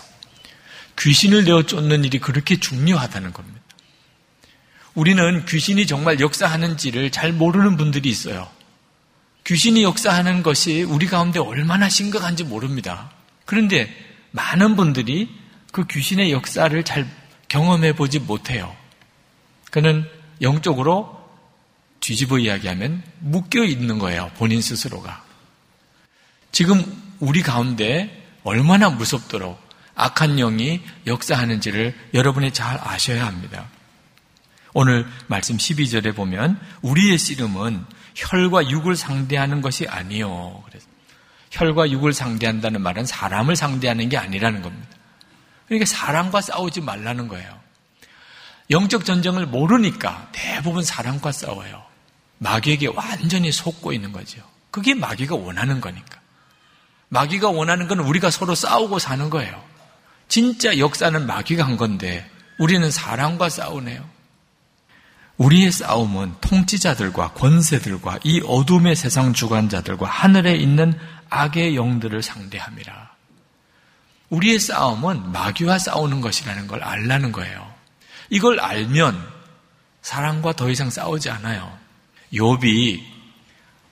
[0.98, 3.60] 귀신을 내어 쫓는 일이 그렇게 중요하다는 겁니다.
[4.94, 8.48] 우리는 귀신이 정말 역사하는지를 잘 모르는 분들이 있어요.
[9.44, 13.10] 귀신이 역사하는 것이 우리 가운데 얼마나 심각한지 모릅니다.
[13.44, 13.94] 그런데
[14.30, 15.28] 많은 분들이
[15.72, 17.06] 그 귀신의 역사를 잘
[17.48, 18.74] 경험해 보지 못해요.
[19.70, 20.08] 그는
[20.40, 21.20] 영적으로
[22.00, 24.30] 뒤집어 이야기하면 묶여 있는 거예요.
[24.36, 25.24] 본인 스스로가.
[26.52, 26.84] 지금
[27.18, 29.60] 우리 가운데 얼마나 무섭도록
[29.94, 33.68] 악한 영이 역사하는지를 여러분이 잘 아셔야 합니다.
[34.74, 37.84] 오늘 말씀 12절에 보면 우리의 씨름은
[38.16, 40.62] 혈과 육을 상대하는 것이 아니요.
[40.66, 40.86] 그래서
[41.52, 44.88] 혈과 육을 상대한다는 말은 사람을 상대하는 게 아니라는 겁니다.
[45.68, 47.60] 그러니까 사람과 싸우지 말라는 거예요.
[48.70, 51.84] 영적 전쟁을 모르니까 대부분 사람과 싸워요.
[52.38, 54.42] 마귀에게 완전히 속고 있는 거죠.
[54.72, 56.20] 그게 마귀가 원하는 거니까.
[57.10, 59.62] 마귀가 원하는 건 우리가 서로 싸우고 사는 거예요.
[60.26, 64.13] 진짜 역사는 마귀가 한 건데 우리는 사람과 싸우네요.
[65.36, 73.14] 우리의 싸움은 통치자들과 권세들과 이 어둠의 세상 주관자들과 하늘에 있는 악의 영들을 상대함이라.
[74.30, 77.72] 우리의 싸움은 마귀와 싸우는 것이라는 걸 알라는 거예요.
[78.30, 79.34] 이걸 알면
[80.02, 81.76] 사랑과 더 이상 싸우지 않아요.
[82.32, 83.02] 욥이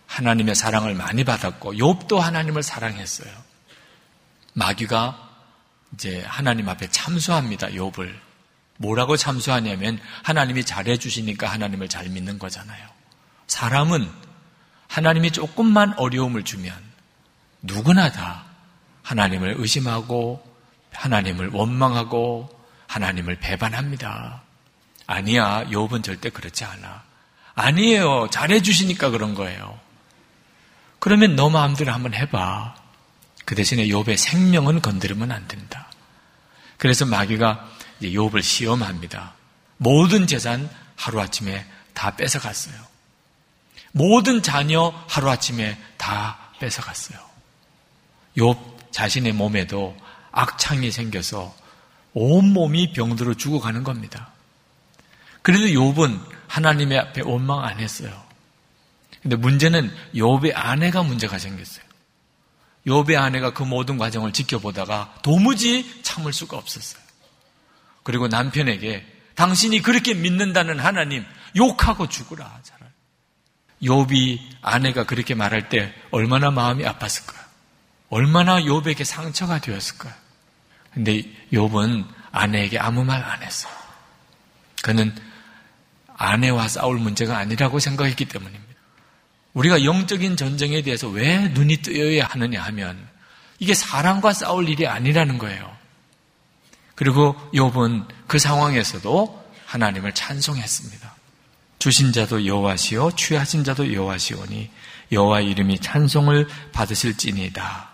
[0.07, 3.33] 하나님의 사랑을 많이 받았고 욥도 하나님을 사랑했어요.
[4.55, 5.31] 마귀가
[5.95, 7.69] 이제 하나님 앞에 참수합니다.
[7.69, 8.15] 욥을
[8.83, 12.87] 뭐라고 참수하냐면 하나님이 잘해 주시니까 하나님을 잘 믿는 거잖아요.
[13.47, 14.11] 사람은
[14.89, 16.75] 하나님이 조금만 어려움을 주면
[17.63, 18.45] 누구나 다
[19.03, 20.45] 하나님을 의심하고
[20.93, 22.51] 하나님을 원망하고
[22.89, 24.43] 하나님을 배반합니다.
[25.07, 27.03] 아니야, 욥은 절대 그렇지 않아.
[27.55, 28.29] 아니에요.
[28.31, 29.79] 잘해 주시니까 그런 거예요.
[30.99, 32.75] 그러면 너 마음대로 한번 해봐.
[33.45, 35.91] 그 대신에 욥의 생명은 건드리면 안 된다.
[36.79, 37.69] 그래서 마귀가
[38.11, 39.35] 욥을 시험합니다.
[39.77, 42.75] 모든 재산 하루아침에 다 뺏어갔어요.
[43.93, 47.19] 모든 자녀 하루아침에 다 뺏어갔어요.
[48.37, 49.97] 욥 자신의 몸에도
[50.31, 51.55] 악창이 생겨서
[52.15, 54.31] 온몸이 병들어 죽어가는 겁니다.
[55.43, 58.23] 그래도 욥은 하나님의 앞에 원망 안 했어요.
[59.23, 61.85] 근데 문제는 욥의 아내가 문제가 생겼어요.
[62.87, 67.02] 욥의 아내가 그 모든 과정을 지켜보다가 도무지 참을 수가 없었어요.
[68.03, 71.25] 그리고 남편에게 당신이 그렇게 믿는다는 하나님
[71.57, 72.61] 욕하고 죽으라.
[72.63, 72.91] 차라리.
[73.83, 77.43] 욥이 아내가 그렇게 말할 때 얼마나 마음이 아팠을까요?
[78.11, 80.13] 얼마나 욥에게 상처가 되었을까요?
[80.93, 81.23] 근데
[81.53, 83.73] 욥은 아내에게 아무 말 안 했어요.
[84.83, 85.15] 그는
[86.17, 88.73] 아내와 싸울 문제가 아니라고 생각했기 때문입니다.
[89.55, 93.09] 우리가 영적인 전쟁에 대해서 왜 눈이 뜨여야 하느냐 하면
[93.59, 95.77] 이게 사람과 싸울 일이 아니라는 거예요.
[96.95, 101.15] 그리고 욥은 그 상황에서도 하나님을 찬송했습니다.
[101.79, 104.71] 주신 자도 여호와시요 취하신 자도 여호와시오니
[105.11, 107.91] 여호와 이름이 찬송을 받으실지니다.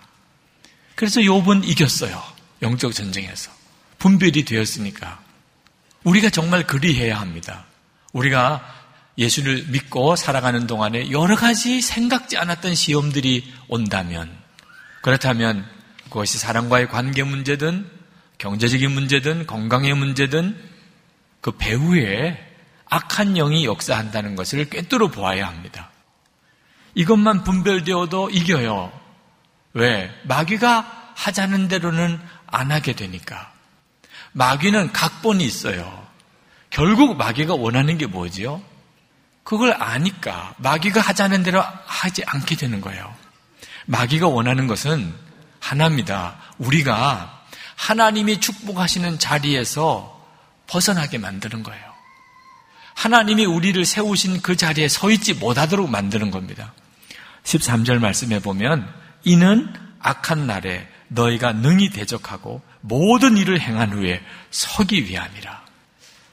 [0.95, 2.23] 그래서 욥은 이겼어요.
[2.61, 3.51] 영적 전쟁에서
[3.99, 5.21] 분별이 되었으니까
[6.05, 7.65] 우리가 정말 그리해야 합니다.
[8.13, 8.63] 우리가
[9.17, 14.31] 예수를 믿고 살아가는 동안에 여러 가지 생각지 않았던 시험들이 온다면
[15.03, 15.67] 그렇다면
[16.05, 17.98] 그것이 사람과의 관계 문제든
[18.39, 20.57] 경제적인 문제든 건강의 문제든
[21.41, 22.45] 그 배후에
[22.87, 25.91] 악한 영이 역사한다는 것을 꿰뚫어 보아야 합니다.
[26.95, 28.93] 이것만 분별되어도 이겨요.
[29.75, 30.11] 왜?
[30.25, 33.53] 마귀가 하자는 대로는 안 하게 되니까.
[34.33, 36.07] 마귀는 각본이 있어요.
[36.71, 38.63] 결국 마귀가 원하는 게 뭐지요?
[39.43, 43.15] 그걸 아니까 마귀가 하자는 대로 하지 않게 되는 거예요.
[43.87, 45.15] 마귀가 원하는 것은
[45.61, 46.37] 하나입니다.
[46.59, 47.38] 우리가
[47.79, 50.21] 하나님이 축복하시는 자리에서
[50.67, 51.89] 벗어나게 만드는 거예요.
[52.95, 56.75] 하나님이 우리를 세우신 그 자리에 서 있지 못하도록 만드는 겁니다.
[57.45, 64.21] 13절 말씀해 보면 이는 악한 날에 너희가 능히 대적하고 모든 일을 행한 후에
[64.51, 65.65] 서기 위함이라.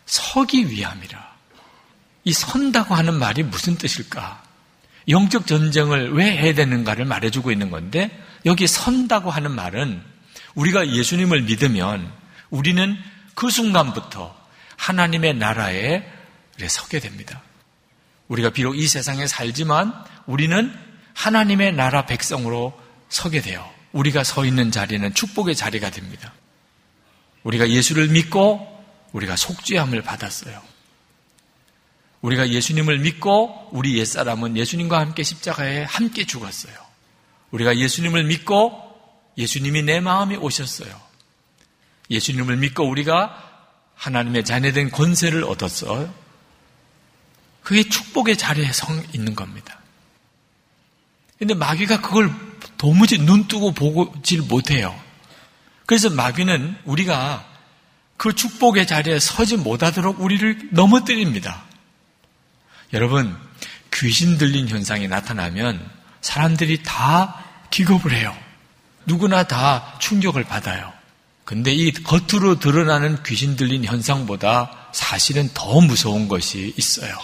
[0.07, 1.35] 서기 위함이라.
[2.23, 4.43] 이 선다고 하는 말이 무슨 뜻일까?
[5.07, 8.09] 영적 전쟁을 왜 해야 되는가를 말해주고 있는 건데
[8.47, 10.14] 여기 선다고 하는 말은
[10.55, 12.11] 우리가 예수님을 믿으면
[12.49, 12.97] 우리는
[13.35, 14.35] 그 순간부터
[14.77, 16.03] 하나님의 나라에
[16.67, 17.41] 서게 됩니다.
[18.27, 19.93] 우리가 비록 이 세상에 살지만
[20.25, 20.73] 우리는
[21.13, 22.79] 하나님의 나라 백성으로
[23.09, 23.69] 서게 돼요.
[23.91, 26.33] 우리가 서 있는 자리는 축복의 자리가 됩니다.
[27.43, 28.67] 우리가 예수를 믿고
[29.13, 30.61] 우리가 속죄함을 받았어요.
[32.21, 36.73] 우리가 예수님을 믿고 우리 옛사람은 예수님과 함께 십자가에 함께 죽었어요.
[37.51, 38.84] 우리가 예수님을 믿고
[39.37, 40.99] 예수님이 내 마음에 오셨어요.
[42.09, 43.41] 예수님을 믿고 우리가
[43.95, 46.13] 하나님의 자녀된 권세를 얻었어요.
[47.63, 49.79] 그게 축복의 자리에 성 있는 겁니다.
[51.39, 52.31] 근데 마귀가 그걸
[52.77, 54.97] 도무지 눈 뜨고 보질 못해요.
[55.85, 57.45] 그래서 마귀는 우리가
[58.17, 61.63] 그 축복의 자리에 서지 못하도록 우리를 넘어뜨립니다.
[62.93, 63.35] 여러분,
[63.93, 65.89] 귀신 들린 현상이 나타나면
[66.21, 68.35] 사람들이 다 기겁을 해요.
[69.05, 70.91] 누구나 다 충격을 받아요.
[71.43, 77.15] 근데 이 겉으로 드러나는 귀신 들린 현상보다 사실은 더 무서운 것이 있어요.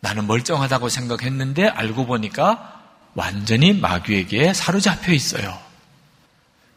[0.00, 2.80] 나는 멀쩡하다고 생각했는데 알고 보니까
[3.14, 5.58] 완전히 마귀에게 사로잡혀 있어요.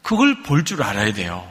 [0.02, 1.46] 그걸 볼 줄 알아야 돼요.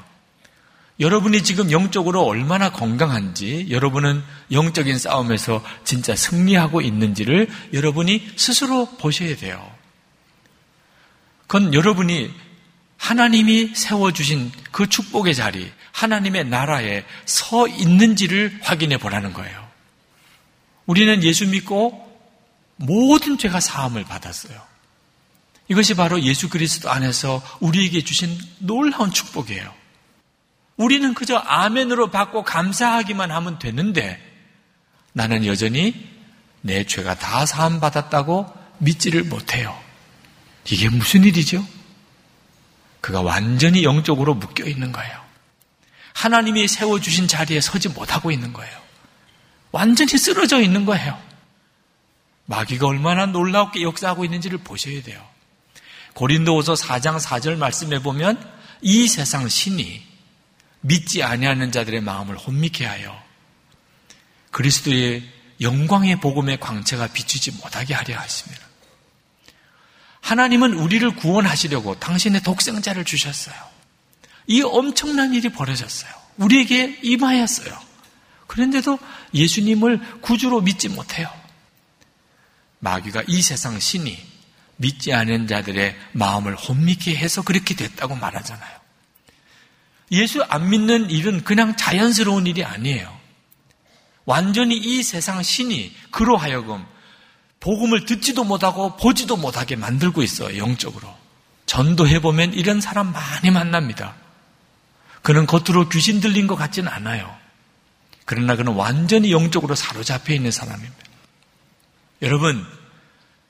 [0.99, 9.69] 여러분이 지금 영적으로 얼마나 건강한지, 여러분은 영적인 싸움에서 진짜 승리하고 있는지를 여러분이 스스로 보셔야 돼요.
[11.47, 12.33] 그건 여러분이
[12.97, 19.65] 하나님이 세워주신 그 축복의 자리, 하나님의 나라에 서 있는지를 확인해 보라는 거예요.
[20.85, 22.03] 우리는 예수 믿고
[22.77, 24.61] 모든 죄가 사함을 받았어요.
[25.67, 29.73] 이것이 바로 예수 그리스도 안에서 우리에게 주신 놀라운 축복이에요.
[30.77, 34.21] 우리는 그저 아멘으로 받고 감사하기만 하면 되는데
[35.13, 36.09] 나는 여전히
[36.61, 39.79] 내 죄가 다 사함 받았다고 믿지를 못해요.
[40.69, 41.65] 이게 무슨 일이죠?
[43.05, 45.21] 그가 완전히 영적으로 묶여 있는 거예요.
[46.15, 48.75] 하나님이 세워주신 자리에 서지 못하고 있는 거예요.
[49.71, 51.15] 완전히 쓰러져 있는 거예요.
[52.45, 55.23] 마귀가 얼마나 놀랍게 역사하고 있는지를 보셔야 돼요.
[56.15, 58.43] 고린도후서 4장 4절 말씀해 보면
[58.81, 60.03] 이 세상 신이
[60.81, 63.21] 믿지 아니하는 자들의 마음을 혼미케 하여
[64.49, 65.29] 그리스도의
[65.61, 68.65] 영광의 복음의 광채가 비추지 못하게 하려 하십니다.
[70.25, 73.55] 하나님은 우리를 구원하시려고 당신의 독생자를 주셨어요.
[74.47, 76.11] 이 엄청난 일이 벌어졌어요.
[76.37, 77.79] 우리에게 임하였어요.
[78.47, 78.97] 그런데도
[79.35, 81.29] 예수님을 구주로 믿지 못해요.
[82.79, 84.17] 마귀가 이 세상 신이
[84.77, 88.79] 믿지 않은 자들의 마음을 혼미케 해서 그렇게 됐다고 말하잖아요.
[90.11, 93.15] 예수 안 믿는 일은 그냥 자연스러운 일이 아니에요.
[94.25, 96.83] 완전히 이 세상 신이 그로 하여금
[97.65, 101.11] 복음을 듣지도 못하고 보지도 못하게 만들고 있어요, 영적으로.
[101.65, 104.13] 전도해보면 이런 사람 많이 만납니다.
[105.23, 107.35] 그는 겉으로 귀신 들린 것 같지는 않아요.
[108.25, 110.95] 그러나 그는 완전히 영적으로 사로잡혀 있는 사람입니다.
[112.21, 112.63] 여러분,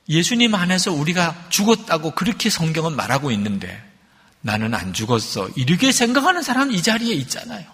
[0.08, 3.82] 예수님 안에서 우리가 죽었다고 그렇게 성경은 말하고 있는데
[4.40, 5.50] 나는 안 죽었어.
[5.56, 7.66] 이렇게 생각하는 사람 이 자리에 있잖아요.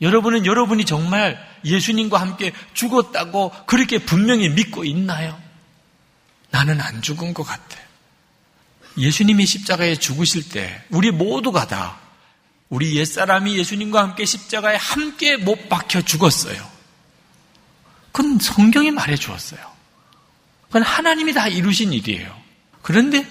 [0.00, 5.40] 여러분은 여러분이 정말 예수님과 함께 죽었다고 그렇게 분명히 믿고 있나요?
[6.50, 7.78] 나는 안 죽은 것 같아.
[8.96, 11.98] 예수님이 십자가에 죽으실 때 우리 모두가 다
[12.68, 16.70] 우리 옛사람이 예수님과 함께 십자가에 함께 못 박혀 죽었어요.
[18.12, 19.60] 그건 성경이 말해 주었어요.
[20.66, 22.34] 그건 하나님이 다 이루신 일이에요.
[22.82, 23.26] 그런데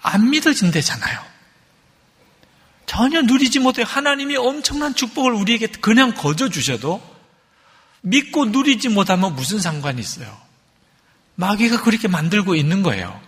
[0.00, 1.28] 안 믿어진대잖아요.
[2.88, 7.02] 전혀 누리지 못해 하나님이 엄청난 축복을 우리에게 그냥 거저 주셔도
[8.00, 10.34] 믿고 누리지 못하면 무슨 상관이 있어요?
[11.34, 13.20] 마귀가 그렇게 만들고 있는 거예요.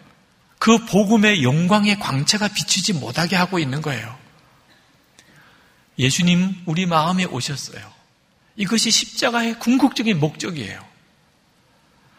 [0.58, 4.18] 그 복음의 영광의 광채가 비추지 못하게 하고 있는 거예요.
[5.98, 7.92] 예수님 우리 마음에 오셨어요.
[8.56, 10.82] 이것이 십자가의 궁극적인 목적이에요.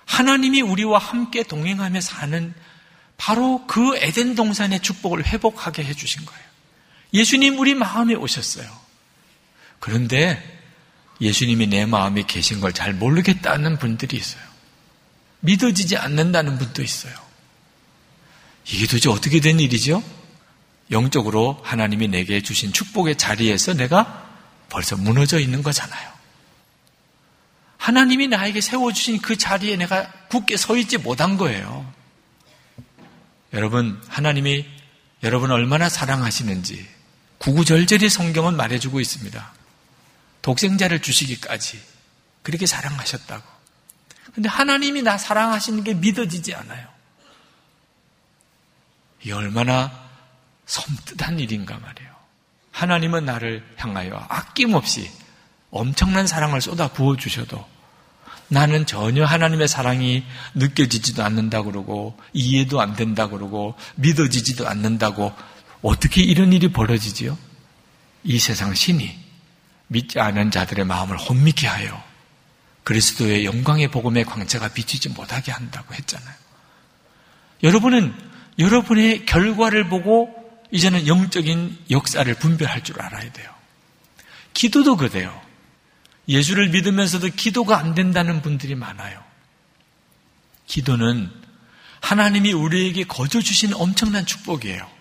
[0.05, 2.53] 하나님이 우리와 함께 동행하며 사는
[3.17, 6.50] 바로 그 에덴 동산의 축복을 회복하게 해주신 거예요.
[7.13, 8.65] 예수님 우리 마음에 오셨어요.
[9.79, 10.41] 그런데
[11.19, 14.41] 예수님이 내 마음에 계신 걸 잘 모르겠다는 분들이 있어요.
[15.41, 17.13] 믿어지지 않는다는 분도 있어요.
[18.65, 20.03] 이게 도대체 어떻게 된 일이죠?
[20.91, 24.29] 영적으로 하나님이 내게 주신 축복의 자리에서 내가
[24.69, 26.11] 벌써 무너져 있는 거잖아요.
[27.77, 31.91] 하나님이 나에게 세워주신 그 자리에 내가 굳게 서 있지 못한 거예요.
[33.53, 34.65] 여러분, 하나님이
[35.23, 36.87] 여러분 얼마나 사랑하시는지
[37.41, 39.53] 구구절절히 성경은 말해주고 있습니다.
[40.43, 41.81] 독생자를 주시기까지
[42.43, 43.43] 그렇게 사랑하셨다고.
[44.33, 46.87] 근데 하나님이 나 사랑하시는 게 믿어지지 않아요.
[49.23, 49.91] 이 얼마나
[50.67, 52.11] 섬뜩한 일인가 말이에요.
[52.71, 55.11] 하나님은 나를 향하여 아낌없이
[55.71, 57.67] 엄청난 사랑을 쏟아 부어 주셔도
[58.49, 60.23] 나는 전혀 하나님의 사랑이
[60.53, 65.33] 느껴지지도 않는다 그러고 이해도 안 된다 그러고 믿어지지도 않는다고
[65.81, 67.37] 어떻게 이런 일이 벌어지지요?
[68.23, 69.19] 이 세상 신이
[69.87, 72.03] 믿지 않은 자들의 마음을 혼미케 하여
[72.83, 76.35] 그리스도의 영광의 복음의 광채가 비치지 못하게 한다고 했잖아요.
[77.63, 78.15] 여러분은
[78.57, 80.33] 여러분의 결과를 보고
[80.71, 83.51] 이제는 영적인 역사를 분별할 줄 알아야 돼요.
[84.53, 85.39] 기도도 그래요.
[86.27, 89.21] 예수를 믿으면서도 기도가 안 된다는 분들이 많아요.
[90.65, 91.29] 기도는
[91.99, 95.00] 하나님이 우리에게 거저 주신 엄청난 축복이에요.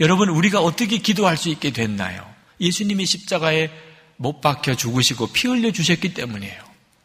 [0.00, 2.28] 여러분, 우리가 어떻게 기도할 수 있게 됐나요?
[2.58, 3.70] 예수님이 십자가에
[4.16, 6.62] 못 박혀 죽으시고 피 흘려 주셨기 때문이에요.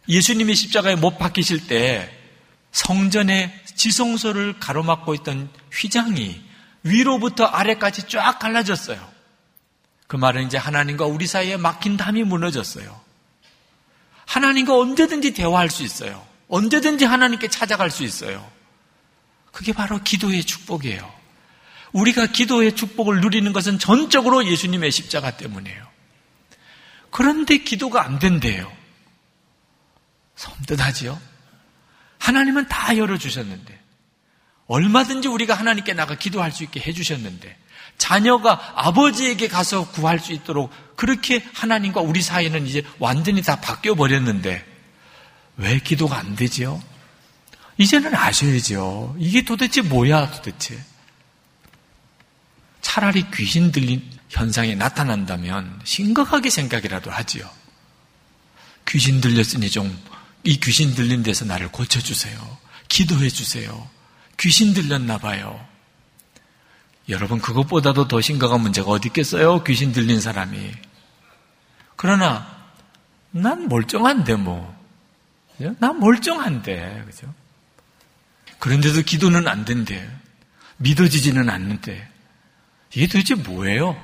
[0.07, 2.09] 예수님이 십자가에 못 박히실 때
[2.71, 6.41] 성전의 지성소를 가로막고 있던 휘장이
[6.83, 9.15] 위로부터 아래까지 쫙 갈라졌어요.
[10.07, 13.01] 그 말은 이제 하나님과 우리 사이에 막힌 담이 무너졌어요.
[14.25, 16.25] 하나님과 언제든지 대화할 수 있어요.
[16.47, 18.45] 언제든지 하나님께 찾아갈 수 있어요.
[19.51, 21.24] 그게 바로 기도의 축복이에요.
[21.95, 25.85] 우리가 기도의 축복을 누리는 것은 전적으로 예수님의 십자가 때문이에요.
[27.09, 28.69] 그런데 기도가 안 된대요.
[30.35, 31.17] 섬뜩하지요?
[32.19, 33.79] 하나님은 다 열어주셨는데,
[34.67, 37.57] 얼마든지 우리가 하나님께 나가 기도할 수 있게 해주셨는데,
[37.97, 44.65] 자녀가 아버지에게 가서 구할 수 있도록 그렇게 하나님과 우리 사이는 이제 완전히 다 바뀌어 버렸는데,
[45.55, 46.83] 왜 기도가 안 되지요?
[47.77, 49.15] 이제는 아셔야죠.
[49.17, 50.77] 이게 도대체 뭐야, 도대체.
[52.86, 57.49] 차라리 귀신 들린 현상이 나타난다면 심각하게 생각이라도 하지요.
[58.86, 60.15] 귀신 들렸으니 좀
[60.45, 62.57] 이 귀신 들린 데서 나를 고쳐주세요.
[62.88, 63.89] 기도해 주세요.
[64.39, 65.65] 귀신 들렸나 봐요.
[67.09, 69.63] 여러분, 그것보다도 더 심각한 문제가 어디 있겠어요?
[69.63, 70.71] 귀신 들린 사람이.
[71.95, 72.47] 그러나,
[73.31, 74.75] 난 멀쩡한데, 뭐.
[75.79, 77.33] 난 멀쩡한데, 그죠?
[78.59, 80.07] 그런데도 기도는 안 된대.
[80.77, 82.07] 믿어지지는 않는데.
[82.95, 84.01] 이게 도대체 뭐예요?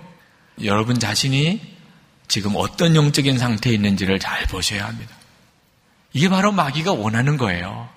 [0.63, 1.61] 여러분 자신이
[2.27, 5.15] 지금 어떤 영적인 상태에 있는지를 잘 보셔야 합니다.
[6.13, 7.89] 이게 바로 마귀가 원하는 거예요.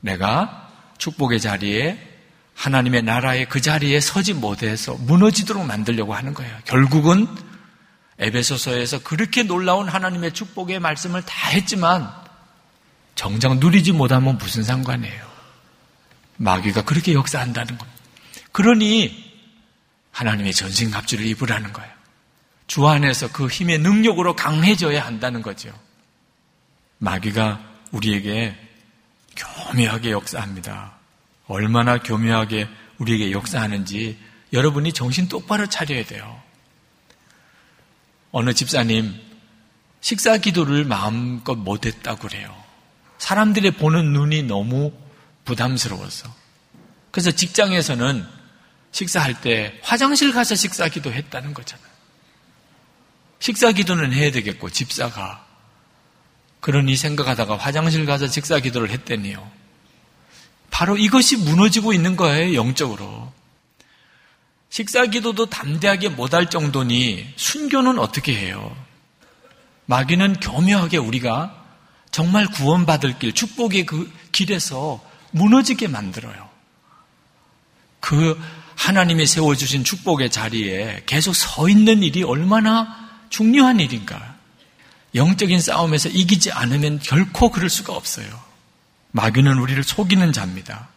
[0.00, 2.08] 내가 축복의 자리에
[2.54, 6.56] 하나님의 나라의 그 자리에 서지 못해서 무너지도록 만들려고 하는 거예요.
[6.64, 7.26] 결국은
[8.18, 12.10] 에베소서에서 그렇게 놀라운 하나님의 축복의 말씀을 다 했지만
[13.14, 15.26] 정작 누리지 못하면 무슨 상관이에요.
[16.36, 18.00] 마귀가 그렇게 역사한다는 겁니다.
[18.52, 19.31] 그러니
[20.12, 21.90] 하나님의 전신갑주를 입으라는 거예요.
[22.66, 25.72] 주 안에서 그 힘의 능력으로 강해져야 한다는 거죠.
[26.98, 27.60] 마귀가
[27.90, 28.56] 우리에게
[29.36, 30.92] 교묘하게 역사합니다.
[31.48, 34.18] 얼마나 교묘하게 우리에게 역사하는지
[34.52, 36.40] 여러분이 정신 똑바로 차려야 돼요.
[38.30, 39.14] 어느 집사님
[40.00, 42.54] 식사 기도를 마음껏 못했다고 그래요.
[43.18, 44.92] 사람들이 보는 눈이 너무
[45.44, 46.32] 부담스러워서.
[47.10, 48.26] 그래서 직장에서는
[48.92, 51.92] 식사할 때 화장실 가서 식사 기도했다는 거잖아요.
[53.40, 55.44] 식사 기도는 해야 되겠고 집사가
[56.60, 59.50] 그러니 생각하다가 화장실 가서 식사 기도를 했대니요.
[60.70, 63.32] 바로 이것이 무너지고 있는 거예요, 영적으로.
[64.70, 68.74] 식사 기도도 담대하게 못할 정도니 순교는 어떻게 해요?
[69.86, 71.62] 마귀는 교묘하게 우리가
[72.10, 76.48] 정말 구원받을 길, 축복의 그 길에서 무너지게 만들어요.
[78.00, 78.40] 그
[78.76, 84.36] 하나님이 세워주신 축복의 자리에 계속 서 있는 일이 얼마나 중요한 일인가.
[85.14, 88.26] 영적인 싸움에서 이기지 않으면 결코 그럴 수가 없어요.
[89.12, 90.88] 마귀는 우리를 속이는 자입니다.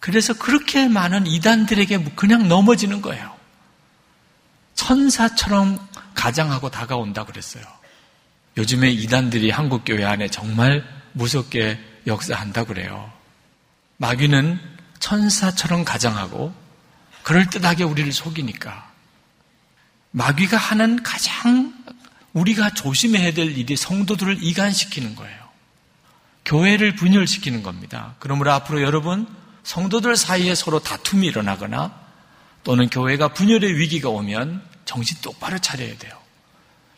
[0.00, 3.36] 그래서 그렇게 많은 이단들에게 그냥 넘어지는 거예요.
[4.74, 5.78] 천사처럼
[6.14, 7.64] 가장하고 다가온다 그랬어요.
[8.56, 13.12] 요즘에 이단들이 한국 교회 안에 정말 무섭게 역사한다 그래요.
[13.98, 14.60] 마귀는
[14.98, 16.52] 천사처럼 가장하고
[17.28, 18.90] 그럴듯하게 우리를 속이니까
[20.12, 21.74] 마귀가 하는 가장
[22.32, 25.48] 우리가 조심해야 될 일이 성도들을 이간시키는 거예요.
[26.46, 28.14] 교회를 분열시키는 겁니다.
[28.18, 29.26] 그러므로 앞으로 여러분
[29.62, 31.94] 성도들 사이에 서로 다툼이 일어나거나
[32.64, 36.18] 또는 교회가 분열의 위기가 오면 정신 똑바로 차려야 돼요.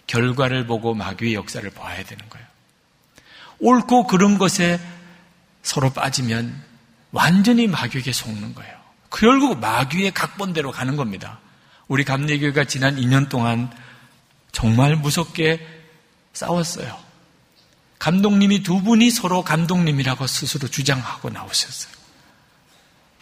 [0.07, 2.47] 결과를 보고 마귀의 역사를 봐야 되는 거예요.
[3.59, 4.79] 옳고 그런 것에
[5.65, 6.63] 서로 빠지면
[7.11, 8.80] 완전히 마귀에게 속는 거예요.
[9.11, 11.41] 결국 마귀의 각본대로 가는 겁니다.
[11.89, 13.71] 우리 감리교회가 지난 2년 동안
[14.53, 15.67] 정말 무섭게
[16.33, 16.97] 싸웠어요.
[17.99, 21.93] 감독님이 두 분이 서로 감독님이라고 스스로 주장하고 나오셨어요.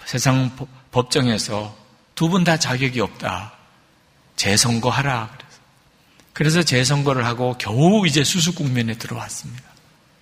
[0.05, 0.55] 세상
[0.91, 1.77] 법정에서
[2.15, 3.53] 두 분 다 자격이 없다.
[4.37, 5.31] 재선거하라.
[5.37, 5.59] 그래서.
[6.33, 9.63] 그래서 재선거를 하고 겨우 이제 수습 국면에 들어왔습니다.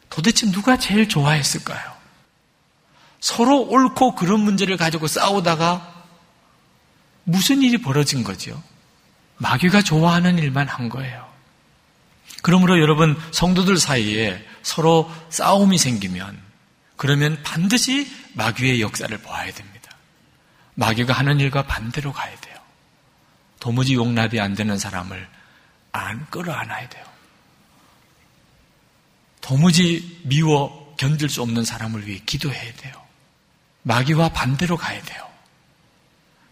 [0.08, 1.95] 도대체 누가 제일 좋아했을까요?
[3.26, 6.04] 서로 옳고 그런 문제를 가지고 싸우다가
[7.24, 8.62] 무슨 일이 벌어진 거죠?
[9.38, 11.28] 마귀가 좋아하는 일만 한 거예요.
[12.42, 16.40] 그러므로 여러분 성도들 사이에 서로 싸움이 생기면
[16.94, 19.90] 그러면 반드시 마귀의 역사를 보아야 됩니다.
[20.74, 22.56] 마귀가 하는 일과 반대로 가야 돼요.
[23.58, 25.28] 도무지 용납이 안 되는 사람을
[25.90, 27.04] 안 끌어안아야 돼요.
[29.40, 33.05] 도무지 미워 견딜 수 없는 사람을 위해 기도해야 돼요.
[33.86, 35.24] 마귀와 반대로 가야 돼요.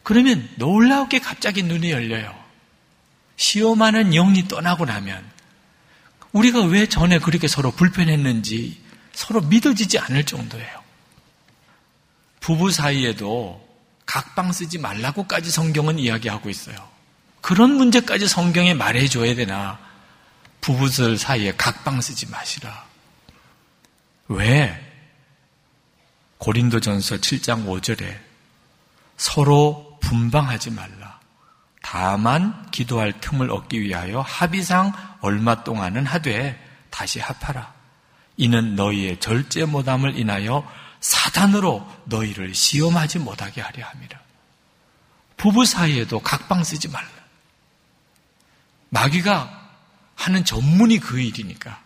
[0.04, 2.32] 그러면 놀라우게 갑자기 눈이 열려요.
[3.36, 5.28] 시험하는 영이 떠나고 나면
[6.30, 8.80] 우리가 왜 전에 그렇게 서로 불편했는지
[9.12, 10.84] 서로 믿어지지 않을 정도예요.
[12.38, 13.66] 부부 사이에도
[14.06, 16.76] 각방 쓰지 말라고까지 성경은 이야기하고 있어요.
[17.40, 19.80] 그런 문제까지 성경에 말해줘야 되나?
[20.60, 22.84] 부부들 사이에 각방 쓰지 마시라.
[24.28, 24.93] 왜?
[26.44, 28.20] 고린도전서 7장 5절에
[29.16, 31.18] 서로 분방하지 말라.
[31.80, 34.92] 다만 기도할 틈을 얻기 위하여 합의상
[35.22, 37.72] 얼마 동안은 하되 다시 합하라.
[38.36, 40.70] 이는 너희의 절제 못함을 인하여
[41.00, 44.20] 사단으로 너희를 시험하지 못하게 하려 함이라.
[45.38, 47.08] 부부 사이에도 각방 쓰지 말라.
[48.90, 49.70] 마귀가
[50.14, 51.82] 하는 전문이 그 일이니까.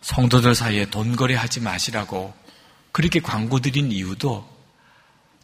[0.00, 2.39] 성도들 사이에 돈거래 하지 마시라고
[2.92, 4.48] 그렇게 광고 드린 이유도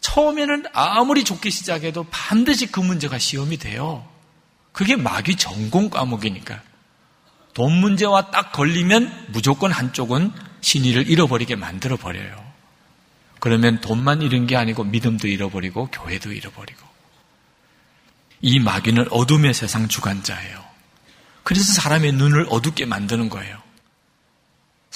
[0.01, 4.07] 처음에는 아무리 좋게 시작해도 반드시 그 문제가 시험이 돼요.
[4.73, 6.63] 그게 마귀 전공 과목이니까.
[7.55, 12.45] 돈 문제와 딱 걸리면 무조건 한쪽은 신의를 잃어버리게 만들어 버려요.
[13.41, 16.87] 그러면 돈만 잃은 게 아니고 믿음도 잃어버리고 교회도 잃어버리고.
[18.43, 20.65] 이 마귀는 어둠의 세상 주관자예요.
[21.43, 23.66] 그래서 사람의 눈을 어둡게 만드는 거예요.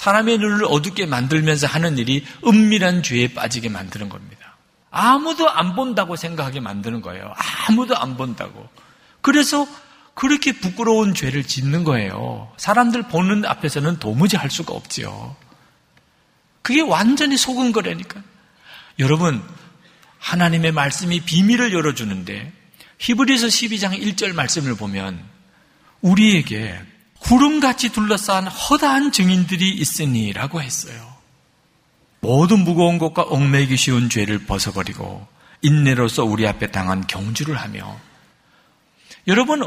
[0.00, 4.56] 사람의 눈을 어둡게 만들면서 하는 일이 은밀한 죄에 빠지게 만드는 겁니다.
[4.90, 7.34] 아무도 안 본다고 생각하게 만드는 거예요.
[7.68, 8.66] 아무도 안 본다고.
[9.20, 9.66] 그래서
[10.14, 12.50] 그렇게 부끄러운 죄를 짓는 거예요.
[12.56, 15.36] 사람들 보는 앞에서는 도무지 할 수가 없지요.
[16.62, 18.22] 그게 완전히 속은 거라니까.
[19.00, 19.42] 여러분,
[20.18, 22.50] 하나님의 말씀이 비밀을 열어주는데
[23.00, 25.22] 히브리서 12장 1절 말씀을 보면
[26.00, 26.80] 우리에게
[27.20, 31.14] 구름같이 둘러싼 허다한 증인들이 있으니라고 했어요.
[32.20, 35.26] 모든 무거운 것과 얽매기 쉬운 죄를 벗어버리고
[35.62, 37.98] 인내로서 우리 앞에 당한 경주를 하며
[39.26, 39.62] 여러분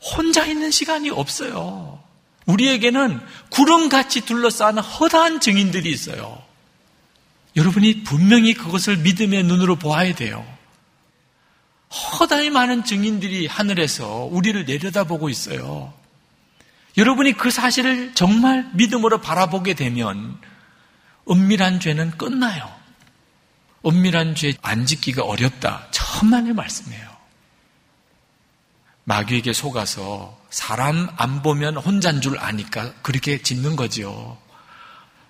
[0.00, 2.02] 혼자 있는 시간이 없어요.
[2.46, 6.42] 우리에게는 구름같이 둘러싼 허다한 증인들이 있어요.
[7.56, 10.46] 여러분이 분명히 그것을 믿음의 눈으로 보아야 돼요.
[11.90, 15.92] 허다히 많은 증인들이 하늘에서 우리를 내려다보고 있어요.
[16.96, 20.38] 여러분이 그 사실을 정말 믿음으로 바라보게 되면
[21.30, 22.70] 은밀한 죄는 끝나요.
[23.86, 25.86] 은밀한 죄안 짓기가 어렵다.
[25.90, 27.10] 천만의 말씀이에요.
[29.04, 34.36] 마귀에게 속아서 사람 안 보면 혼자인 줄 아니까 그렇게 짓는 거지요.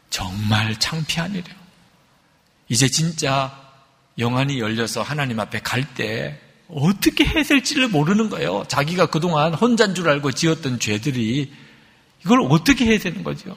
[0.08, 1.60] 정말 창피한 일이에요.
[2.68, 3.56] 이제 진짜
[4.18, 6.40] 영안이 열려서 하나님 앞에 갈 때
[6.74, 8.64] 어떻게 해야 될지를 모르는 거예요.
[8.68, 11.52] 자기가 그동안 혼자인 줄 알고 지었던 죄들이
[12.24, 13.56] 이걸 어떻게 해야 되는 거죠?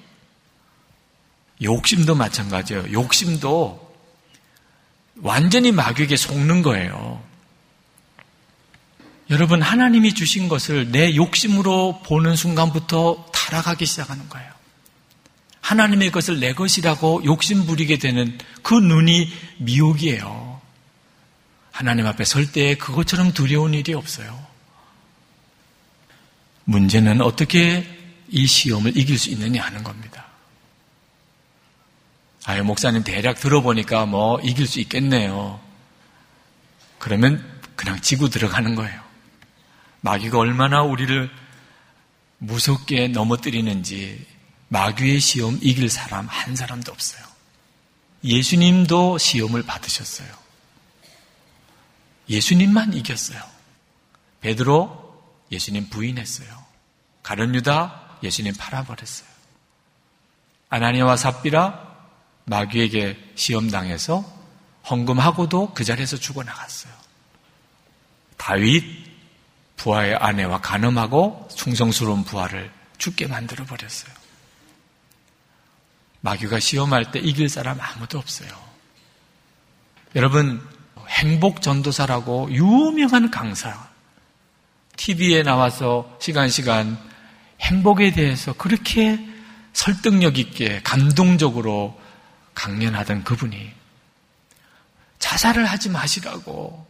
[1.61, 2.91] 욕심도 마찬가지예요.
[2.91, 3.93] 욕심도
[5.21, 7.21] 완전히 마귀에게 속는 거예요.
[9.29, 14.51] 여러분, 하나님이 주신 것을 내 욕심으로 보는 순간부터 타락하기 시작하는 거예요.
[15.61, 20.52] 하나님의 것을 내 것이라고 욕심 부리게 되는 그 눈이 미혹이에요.
[21.73, 24.45] 하나님 앞에 설 때 그것처럼 두려운 일이 없어요.
[26.65, 27.83] 문제는 어떻게
[28.29, 30.27] 이 시험을 이길 수 있느냐 하는 겁니다.
[32.45, 35.59] 아유, 목사님 대략 들어보니까 뭐 이길 수 있겠네요.
[36.99, 37.43] 그러면
[37.75, 39.01] 그냥 지고 들어가는 거예요.
[40.01, 41.29] 마귀가 얼마나 우리를
[42.37, 44.27] 무섭게 넘어뜨리는지
[44.67, 47.23] 마귀의 시험 이길 사람 한 사람도 없어요.
[48.23, 50.42] 예수님도 시험을 받으셨어요.
[52.29, 53.41] 예수님만 이겼어요.
[54.41, 56.63] 베드로 예수님 부인했어요.
[57.21, 59.27] 가룟 유다 예수님 팔아버렸어요.
[60.69, 61.93] 아나니아와 삽비라
[62.45, 64.25] 마귀에게 시험 당해서
[64.89, 66.93] 헌금하고도 그 자리에서 죽어나갔어요.
[68.37, 68.83] 다윗
[69.77, 74.13] 부하의 아내와 간음하고 충성스러운 부하를 죽게 만들어 버렸어요.
[76.21, 78.49] 마귀가 시험할 때 이길 사람 아무도 없어요.
[80.15, 80.65] 여러분,
[81.07, 83.87] 행복 전도사라고 유명한 강사,
[84.95, 86.97] TV에 나와서 시간 시간
[87.61, 89.19] 행복에 대해서 그렇게
[89.73, 91.99] 설득력 있게 감동적으로
[92.53, 93.71] 강연하던 그분이
[95.19, 96.85] 자살을 하지 마시라고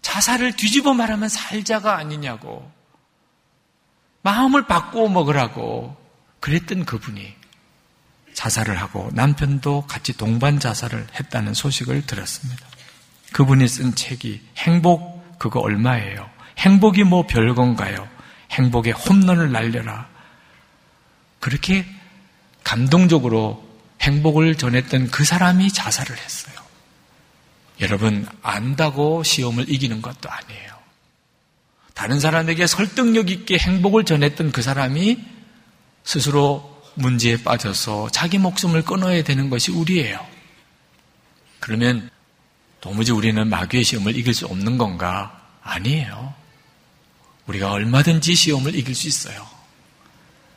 [0.00, 2.70] 자살을 뒤집어 말하면 살자가 아니냐고
[4.22, 5.96] 마음을 바꾸어 먹으라고
[6.40, 7.34] 그랬던 그분이
[8.34, 12.71] 자살을 하고 남편도 같이 동반 자살을 했다는 소식을 들었습니다.
[13.32, 16.30] 그분이 쓴 책이 행복 그거 얼마예요?
[16.58, 18.08] 행복이 뭐 별건가요?
[18.50, 20.08] 행복의 홈런을 날려라.
[21.40, 21.84] 그렇게
[22.62, 23.66] 감동적으로
[24.00, 26.54] 행복을 전했던 그 사람이 자살을 했어요.
[27.80, 30.72] 여러분, 안다고 시험을 이기는 것도 아니에요.
[31.94, 35.18] 다른 사람에게 설득력 있게 행복을 전했던 그 사람이
[36.04, 40.24] 스스로 문제에 빠져서 자기 목숨을 끊어야 되는 것이 우리예요.
[41.60, 42.10] 그러면
[42.82, 45.40] 도무지 우리는 마귀의 시험을 이길 수 없는 건가?
[45.62, 46.34] 아니에요.
[47.46, 49.48] 우리가 얼마든지 시험을 이길 수 있어요.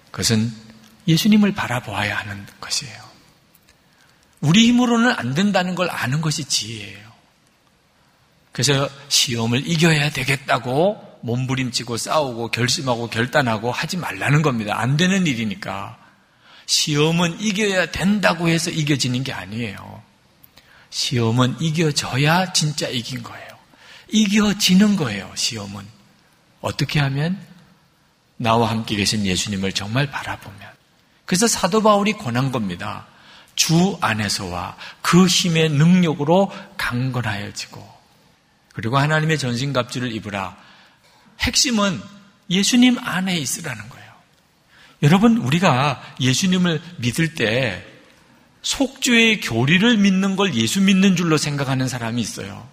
[0.09, 0.51] 그것은
[1.07, 2.97] 예수님을 바라보아야 하는 것이에요.
[4.41, 7.13] 우리 힘으로는 안 된다는 걸 아는 것이 지혜예요.
[8.51, 14.79] 그래서 시험을 이겨야 되겠다고 몸부림치고 싸우고 결심하고 결단하고 하지 말라는 겁니다.
[14.79, 15.99] 안 되는 일이니까.
[16.65, 20.04] 시험은 이겨야 된다고 해서 이겨지는 게 아니에요.
[20.95, 23.47] 시험은 이겨져야 진짜 이긴 거예요.
[24.13, 25.85] 이겨지는 거예요, 시험은.
[26.61, 27.37] 어떻게 하면?
[28.37, 30.57] 나와 함께 계신 예수님을 정말 바라보면.
[31.25, 33.07] 그래서 사도 바울이 권한 겁니다.
[33.55, 37.95] 주 안에서와 그 힘의 능력으로 강건하여지고
[38.73, 40.55] 그리고 하나님의 전신갑주를 입으라.
[41.41, 42.01] 핵심은
[42.49, 44.13] 예수님 안에 있으라는 거예요.
[45.03, 47.85] 여러분, 우리가 예수님을 믿을 때
[48.65, 52.67] 속주의 교리를 믿는 걸 예수 믿는 줄로 생각하는 사람이 있어요.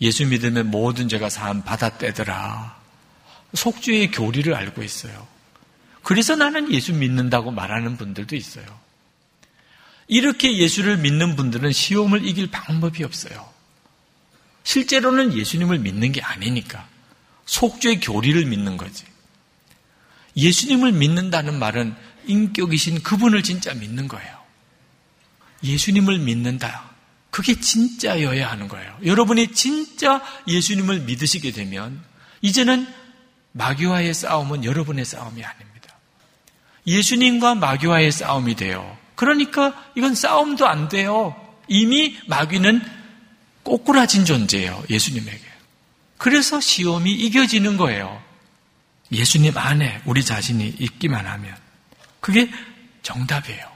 [0.00, 2.74] 예수 믿으면 모든 죄가 사함 받아 떼더라.
[3.52, 5.28] 속주의 교리를 알고 있어요.
[6.02, 8.64] 그래서 나는 예수 믿는다고 말하는 분들도 있어요.
[10.08, 13.46] 이렇게 예수를 믿는 분들은 시험을 이길 방법이 없어요.
[14.64, 16.88] 실제로는 예수님을 믿는 게 아니니까.
[17.44, 19.04] 속죄 교리를 믿는 거지.
[20.34, 21.94] 예수님을 믿는다는 말은
[22.26, 24.45] 인격이신 그분을 진짜 믿는 거예요.
[25.66, 26.90] 예수님을 믿는다.
[27.30, 28.96] 그게 진짜여야 하는 거예요.
[29.04, 32.02] 여러분이 진짜 예수님을 믿으시게 되면
[32.40, 32.86] 이제는
[33.52, 35.94] 마귀와의 싸움은 여러분의 싸움이 아닙니다.
[36.86, 38.96] 예수님과 마귀와의 싸움이 돼요.
[39.14, 41.34] 그러니까 이건 싸움도 안 돼요.
[41.68, 42.82] 이미 마귀는
[43.62, 44.84] 꼬꾸라진 존재예요.
[44.88, 45.44] 예수님에게.
[46.18, 48.22] 그래서 시험이 이겨지는 거예요.
[49.12, 51.54] 예수님 안에 우리 자신이 있기만 하면.
[52.20, 52.50] 그게
[53.02, 53.75] 정답이에요.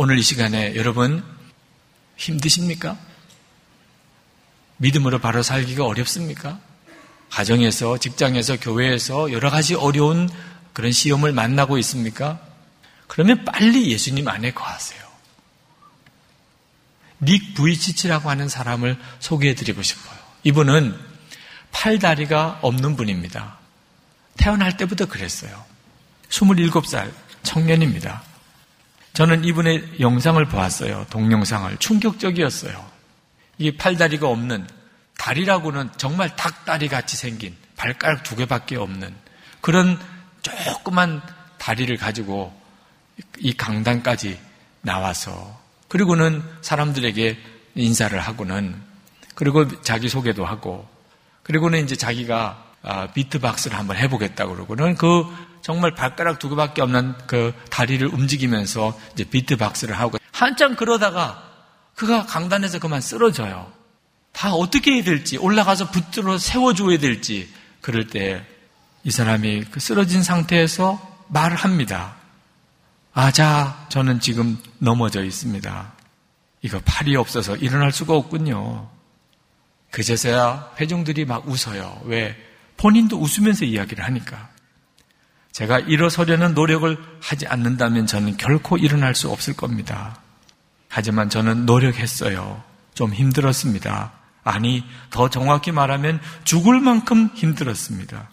[0.00, 1.24] 오늘 이 시간에 여러분
[2.16, 2.96] 힘드십니까?
[4.76, 6.60] 믿음으로 바로 살기가 어렵습니까?
[7.30, 10.30] 가정에서, 직장에서, 교회에서 여러 가지 어려운
[10.72, 12.38] 그런 시험을 만나고 있습니까?
[13.08, 15.02] 그러면 빨리 예수님 안에 거하세요.
[17.22, 20.16] 닉 부이치치라고 하는 사람을 소개해 드리고 싶어요.
[20.44, 20.96] 이분은
[21.72, 23.58] 팔다리가 없는 분입니다.
[24.36, 25.64] 태어날 때부터 그랬어요.
[26.28, 27.10] 27살
[27.42, 28.27] 청년입니다.
[29.18, 31.04] 저는 이분의 영상을 보았어요.
[31.10, 31.76] 동영상을.
[31.78, 32.86] 충격적이었어요.
[33.58, 34.64] 이 팔다리가 없는
[35.18, 39.12] 다리라고는 정말 닭다리 같이 생긴 발가락 두 개밖에 없는
[39.60, 39.98] 그런
[40.42, 41.20] 조그만
[41.58, 42.56] 다리를 가지고
[43.38, 44.38] 이 강단까지
[44.82, 47.38] 나와서 그리고는 사람들에게
[47.74, 48.80] 인사를 하고는
[49.34, 50.88] 그리고 자기 소개도 하고
[51.42, 55.24] 그리고는 이제 자기가 아, 비트박스를 한번 해보겠다 그러고는 그
[55.68, 61.42] 정말 발가락 두 개밖에 없는 그 다리를 움직이면서 이제 비트박스를 하고 한참 그러다가
[61.94, 63.70] 그가 강단에서 그만 쓰러져요.
[64.32, 67.52] 다 어떻게 해야 될지 올라가서 붙들어 세워줘야 될지
[67.82, 68.42] 그럴 때
[69.04, 72.16] 이 사람이 그 쓰러진 상태에서 말을 합니다.
[73.12, 75.92] 아, 자, 저는 지금 넘어져 있습니다.
[76.62, 78.90] 이거 팔이 없어서 일어날 수가 없군요.
[79.90, 82.02] 그제서야 회중들이 막 웃어요.
[82.04, 82.36] 왜?
[82.76, 84.50] 본인도 웃으면서 이야기를 하니까.
[85.58, 90.20] 제가 일어서려는 노력을 하지 않는다면 저는 결코 일어날 수 없을 겁니다.
[90.88, 92.62] 하지만 저는 노력했어요.
[92.94, 94.12] 좀 힘들었습니다.
[94.44, 98.30] 아니, 더 정확히 말하면 죽을 만큼 힘들었습니다.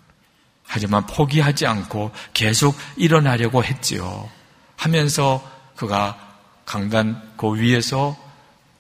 [0.67, 4.29] 하지만 포기하지 않고 계속 일어나려고 했지요.
[4.75, 5.43] 하면서
[5.75, 6.19] 그가
[6.65, 8.15] 강단 그 위에서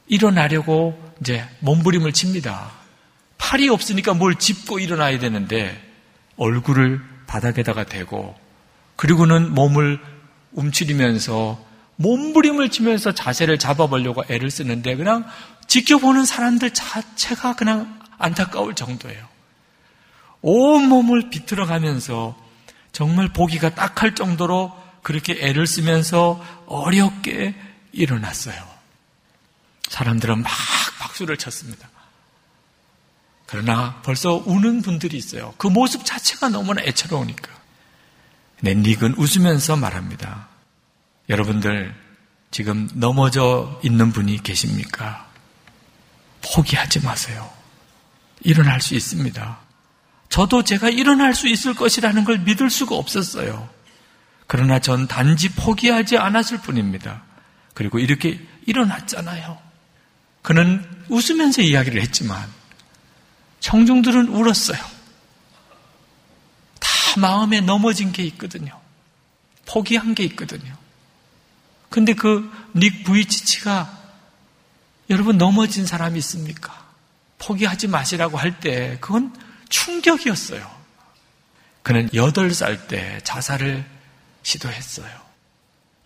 [0.05, 2.69] 일어나려고 이제 몸부림을 칩니다.
[3.39, 5.83] 팔이 없으니까 뭘 짚고 일어나야 되는데
[6.37, 8.35] 얼굴을 바닥에다가 대고
[8.95, 9.99] 그리고는 몸을
[10.53, 11.63] 움츠리면서
[11.97, 15.25] 몸부림을 치면서 자세를 잡아보려고 애를 쓰는데 그냥
[15.67, 19.27] 지켜보는 사람들 자체가 그냥 안타까울 정도예요.
[20.41, 22.37] 온 몸을 비틀어 가면서
[22.91, 27.55] 정말 보기가 딱할 정도로 그렇게 애를 쓰면서 어렵게
[27.91, 28.55] 일어났어요.
[29.89, 30.51] 사람들은 막
[30.99, 31.89] 박수를 쳤습니다.
[33.45, 35.53] 그러나 벌써 우는 분들이 있어요.
[35.57, 37.51] 그 모습 자체가 너무나 애처로우니까.
[38.61, 40.47] 네, 닉은 웃으면서 말합니다.
[41.29, 41.93] 여러분들,
[42.51, 45.27] 지금 넘어져 있는 분이 계십니까?
[46.41, 47.49] 포기하지 마세요.
[48.41, 49.59] 일어날 수 있습니다.
[50.29, 53.69] 저도 제가 일어날 수 있을 것이라는 걸 믿을 수가 없었어요.
[54.47, 57.23] 그러나 전 단지 포기하지 않았을 뿐입니다.
[57.73, 59.57] 그리고 이렇게 일어났잖아요.
[60.41, 62.47] 그는 웃으면서 이야기를 했지만
[63.65, 64.77] 청중들은 울었어요.
[66.79, 68.79] 다 마음에 넘어진 게 있거든요.
[69.65, 70.71] 포기한 게 있거든요.
[71.89, 73.97] 근데 그 닉 부이치치가
[75.09, 76.85] 여러분 넘어진 사람이 있습니까?
[77.39, 79.33] 포기하지 마시라고 할 때 그건
[79.69, 80.69] 충격이었어요.
[81.81, 83.83] 그는 8살 때 자살을
[84.43, 85.09] 시도했어요.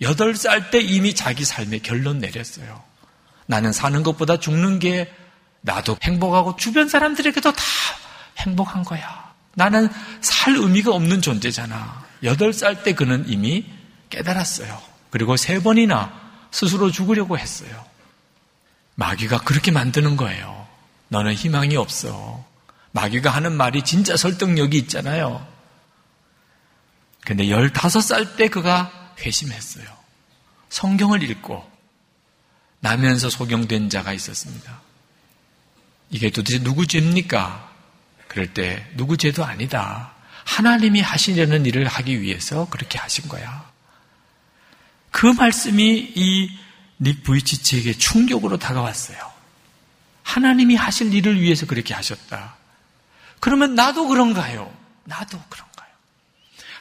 [0.02, 2.82] 8살 때 이미 자기 삶의 결론 내렸어요.
[3.48, 5.14] 나는 사는 것보다 죽는 게
[5.62, 7.64] 나도 행복하고 주변 사람들에게도 다
[8.38, 9.34] 행복한 거야.
[9.56, 9.90] 나는
[10.22, 12.06] 살 의미가 없는 존재잖아.
[12.24, 13.66] 8살 때 그는 이미
[14.10, 14.82] 깨달았어요.
[15.10, 16.14] 그리고 세 번이나
[16.52, 17.86] 스스로 죽으려고 했어요.
[18.96, 20.68] 마귀가 그렇게 만드는 거예요.
[21.10, 22.46] 너는 희망이 없어.
[22.92, 25.46] 마귀가 하는 말이 진짜 설득력이 있잖아요.
[27.26, 29.86] 근데 15살 때 그가 회심했어요.
[30.70, 31.70] 성경을 읽고
[32.80, 34.82] 나면서 소경된 자가 있었습니다.
[36.10, 37.70] 이게 도대체 누구 죄입니까?
[38.28, 40.14] 그럴 때 누구 죄도 아니다.
[40.46, 43.70] 하나님이 하시려는 일을 하기 위해서 그렇게 하신 거야.
[45.12, 46.14] 그 말씀이
[47.00, 49.18] 이닉 부이치치에게 충격으로 다가왔어요.
[50.24, 52.56] 하나님이 하실 일을 위해서 그렇게 하셨다.
[53.40, 54.72] 그러면 나도 그런가요?
[55.06, 55.90] 나도 그런가요?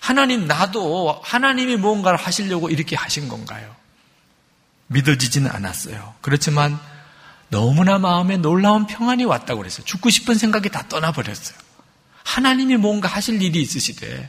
[0.01, 3.75] 하나님 나도 하나님이 무언가를 하시려고 이렇게 하신 건가요?
[4.89, 6.15] 믿어지지는 않았어요.
[6.21, 6.79] 그렇지만
[7.51, 9.85] 너무나 마음에 놀라운 평안이 왔다고 그랬어요.
[9.85, 11.59] 죽고 싶은 생각이 다 떠나버렸어요.
[12.25, 14.29] 하나님이 뭔가 하실 일이 있으시대.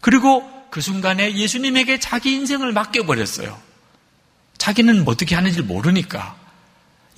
[0.00, 3.60] 그리고 그 순간에 예수님에게 자기 인생을 맡겨버렸어요.
[4.56, 6.36] 자기는 어떻게 하는지 모르니까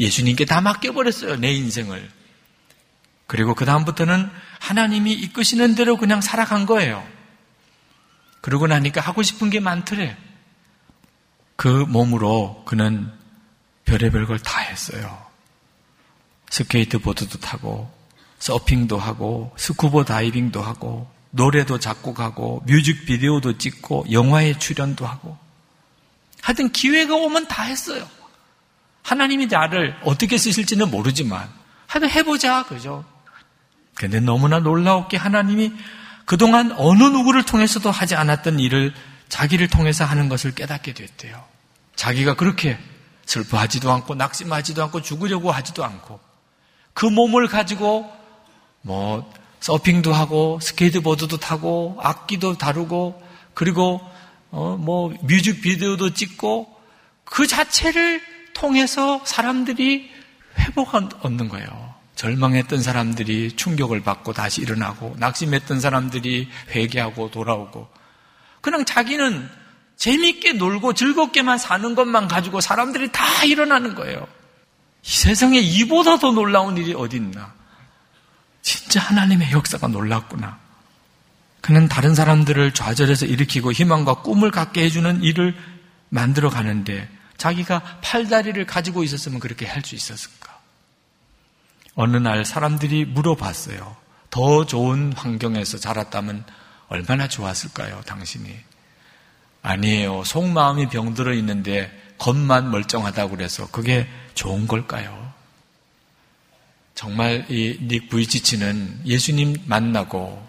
[0.01, 1.37] 예수님께 다 맡겨버렸어요.
[1.37, 2.11] 내 인생을.
[3.27, 7.07] 그리고 그다음부터는 하나님이 이끄시는 대로 그냥 살아간 거예요.
[8.41, 10.17] 그러고 나니까 하고 싶은 게 많더래.
[11.57, 13.11] 그 몸으로 그는
[13.85, 15.25] 별의별 걸 다 했어요.
[16.51, 17.93] 스케이트보드도 타고,
[18.39, 25.37] 서핑도 하고, 스쿠버 다이빙도 하고, 노래도 작곡하고, 뮤직비디오도 찍고, 영화에 출연도 하고.
[26.43, 28.09] 하여튼 기회가 오면 다 했어요.
[29.03, 31.49] 하나님이 나를 어떻게 쓰실지는 모르지만,
[31.87, 33.05] 하여튼 해보자, 그죠?
[33.95, 35.73] 근데 너무나 놀라웠게 하나님이
[36.25, 38.95] 그동안 어느 누구를 통해서도 하지 않았던 일을
[39.29, 41.45] 자기를 통해서 하는 것을 깨닫게 됐대요.
[41.97, 42.79] 자기가 그렇게
[43.27, 46.21] 슬퍼하지도 않고 낙심하지도 않고 죽으려고 하지도 않고
[46.93, 48.11] 그 몸을 가지고
[48.83, 53.23] 뭐 서핑도 하고 스케이트보드도 타고 악기도 다루고
[53.55, 54.01] 그리고
[54.51, 56.73] 어 뭐 뮤직비디오도 찍고
[57.25, 58.23] 그 자체를
[58.55, 60.11] 통해서 사람들이
[60.59, 61.95] 회복 얻는 거예요.
[62.15, 67.89] 절망했던 사람들이 충격을 받고 다시 일어나고 낙심했던 사람들이 회개하고 돌아오고
[68.61, 69.51] 그냥 자기는
[70.05, 74.29] 재밌게 놀고 즐겁게만 사는 것만 가지고 사람들이 다 일어나는 거예요.
[75.03, 77.55] 이 세상에 이보다 더 놀라운 일이 어디 있나?
[78.61, 80.59] 진짜 하나님의 역사가 놀랍구나.
[81.63, 85.57] 그는 다른 사람들을 좌절해서 일으키고 희망과 꿈을 갖게 해주는 일을
[86.11, 87.09] 만들어 가는데
[87.39, 90.61] 자기가 팔다리를 가지고 있었으면 그렇게 할 수 있었을까?
[91.95, 93.97] 어느 날 사람들이 물어봤어요.
[94.29, 96.45] 더 좋은 환경에서 자랐다면
[96.89, 98.74] 얼마나 좋았을까요, 당신이?
[99.65, 100.23] 아니에요.
[100.25, 105.33] 속마음이 병들어 있는데 겉만 멀쩡하다고 그래서 그게 좋은 걸까요?
[106.95, 110.47] 정말 이 닉 부이치치는 예수님 만나고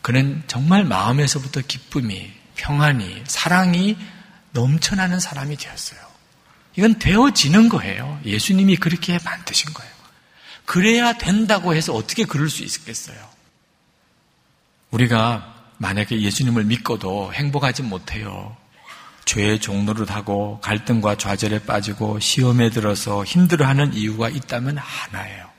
[0.00, 3.96] 그는 정말 마음에서부터 기쁨이, 평안이, 사랑이
[4.52, 6.00] 넘쳐나는 사람이 되었어요.
[6.76, 8.20] 이건 되어지는 거예요.
[8.24, 9.92] 예수님이 그렇게 만드신 거예요.
[10.64, 13.16] 그래야 된다고 해서 어떻게 그럴 수 있겠어요?
[14.90, 18.56] 우리가 만약에 예수님을 믿고도 행복하지 못해요.
[19.24, 25.50] 죄의 종로를 하고 갈등과 좌절에 빠지고 시험에 들어서 힘들어하는 이유가 있다면 하나예요.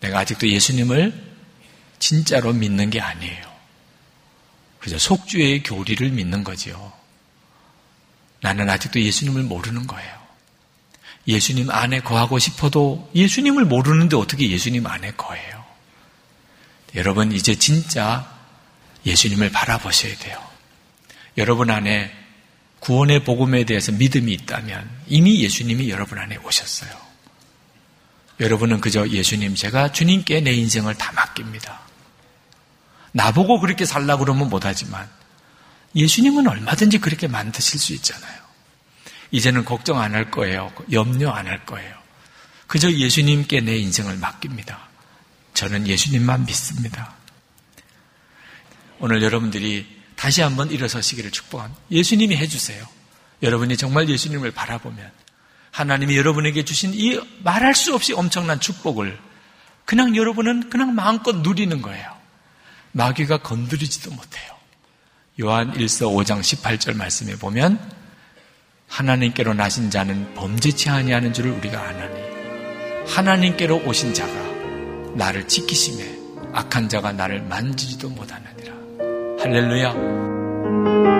[0.00, 1.30] 내가 아직도 예수님을
[1.98, 3.50] 진짜로 믿는 게 아니에요.
[4.78, 6.92] 그저 속주의 교리를 믿는 거지요.
[8.40, 10.20] 나는 아직도 예수님을 모르는 거예요.
[11.28, 15.64] 예수님 안에 거하고 싶어도 예수님을 모르는데 어떻게 예수님 안에 거해요?
[16.94, 18.39] 여러분, 이제 진짜
[19.06, 20.42] 예수님을 바라보셔야 돼요.
[21.38, 22.14] 여러분 안에
[22.80, 26.90] 구원의 복음에 대해서 믿음이 있다면 이미 예수님이 여러분 안에 오셨어요.
[28.40, 31.80] 여러분은 그저 예수님 제가 주님께 내 인생을 다 맡깁니다.
[33.12, 35.08] 나보고 그렇게 살라 그러면 못하지만
[35.94, 38.40] 예수님은 얼마든지 그렇게 만드실 수 있잖아요.
[39.32, 40.72] 이제는 걱정 안 할 거예요.
[40.90, 41.94] 염려 안 할 거예요.
[42.66, 44.78] 그저 예수님께 내 인생을 맡깁니다.
[45.54, 47.14] 저는 예수님만 믿습니다.
[49.00, 51.80] 오늘 여러분들이 다시 한번 일어서시기를 축복합니다.
[51.90, 52.86] 예수님이 해주세요.
[53.42, 55.10] 여러분이 정말 예수님을 바라보면
[55.70, 59.18] 하나님이 여러분에게 주신 이 말할 수 없이 엄청난 축복을
[59.86, 62.20] 그냥 여러분은 그냥 마음껏 누리는 거예요.
[62.92, 64.52] 마귀가 건드리지도 못해요.
[65.40, 67.78] 요한 1서 5장 18절 말씀에 보면
[68.88, 72.20] 하나님께로 나신 자는 범죄치 아니하는 줄을 우리가 아나니
[73.08, 74.32] 하나님께로 오신 자가
[75.14, 76.18] 나를 지키심에
[76.52, 78.79] 악한 자가 나를 만지지도 못하느니라.
[79.40, 81.19] 할렐루야.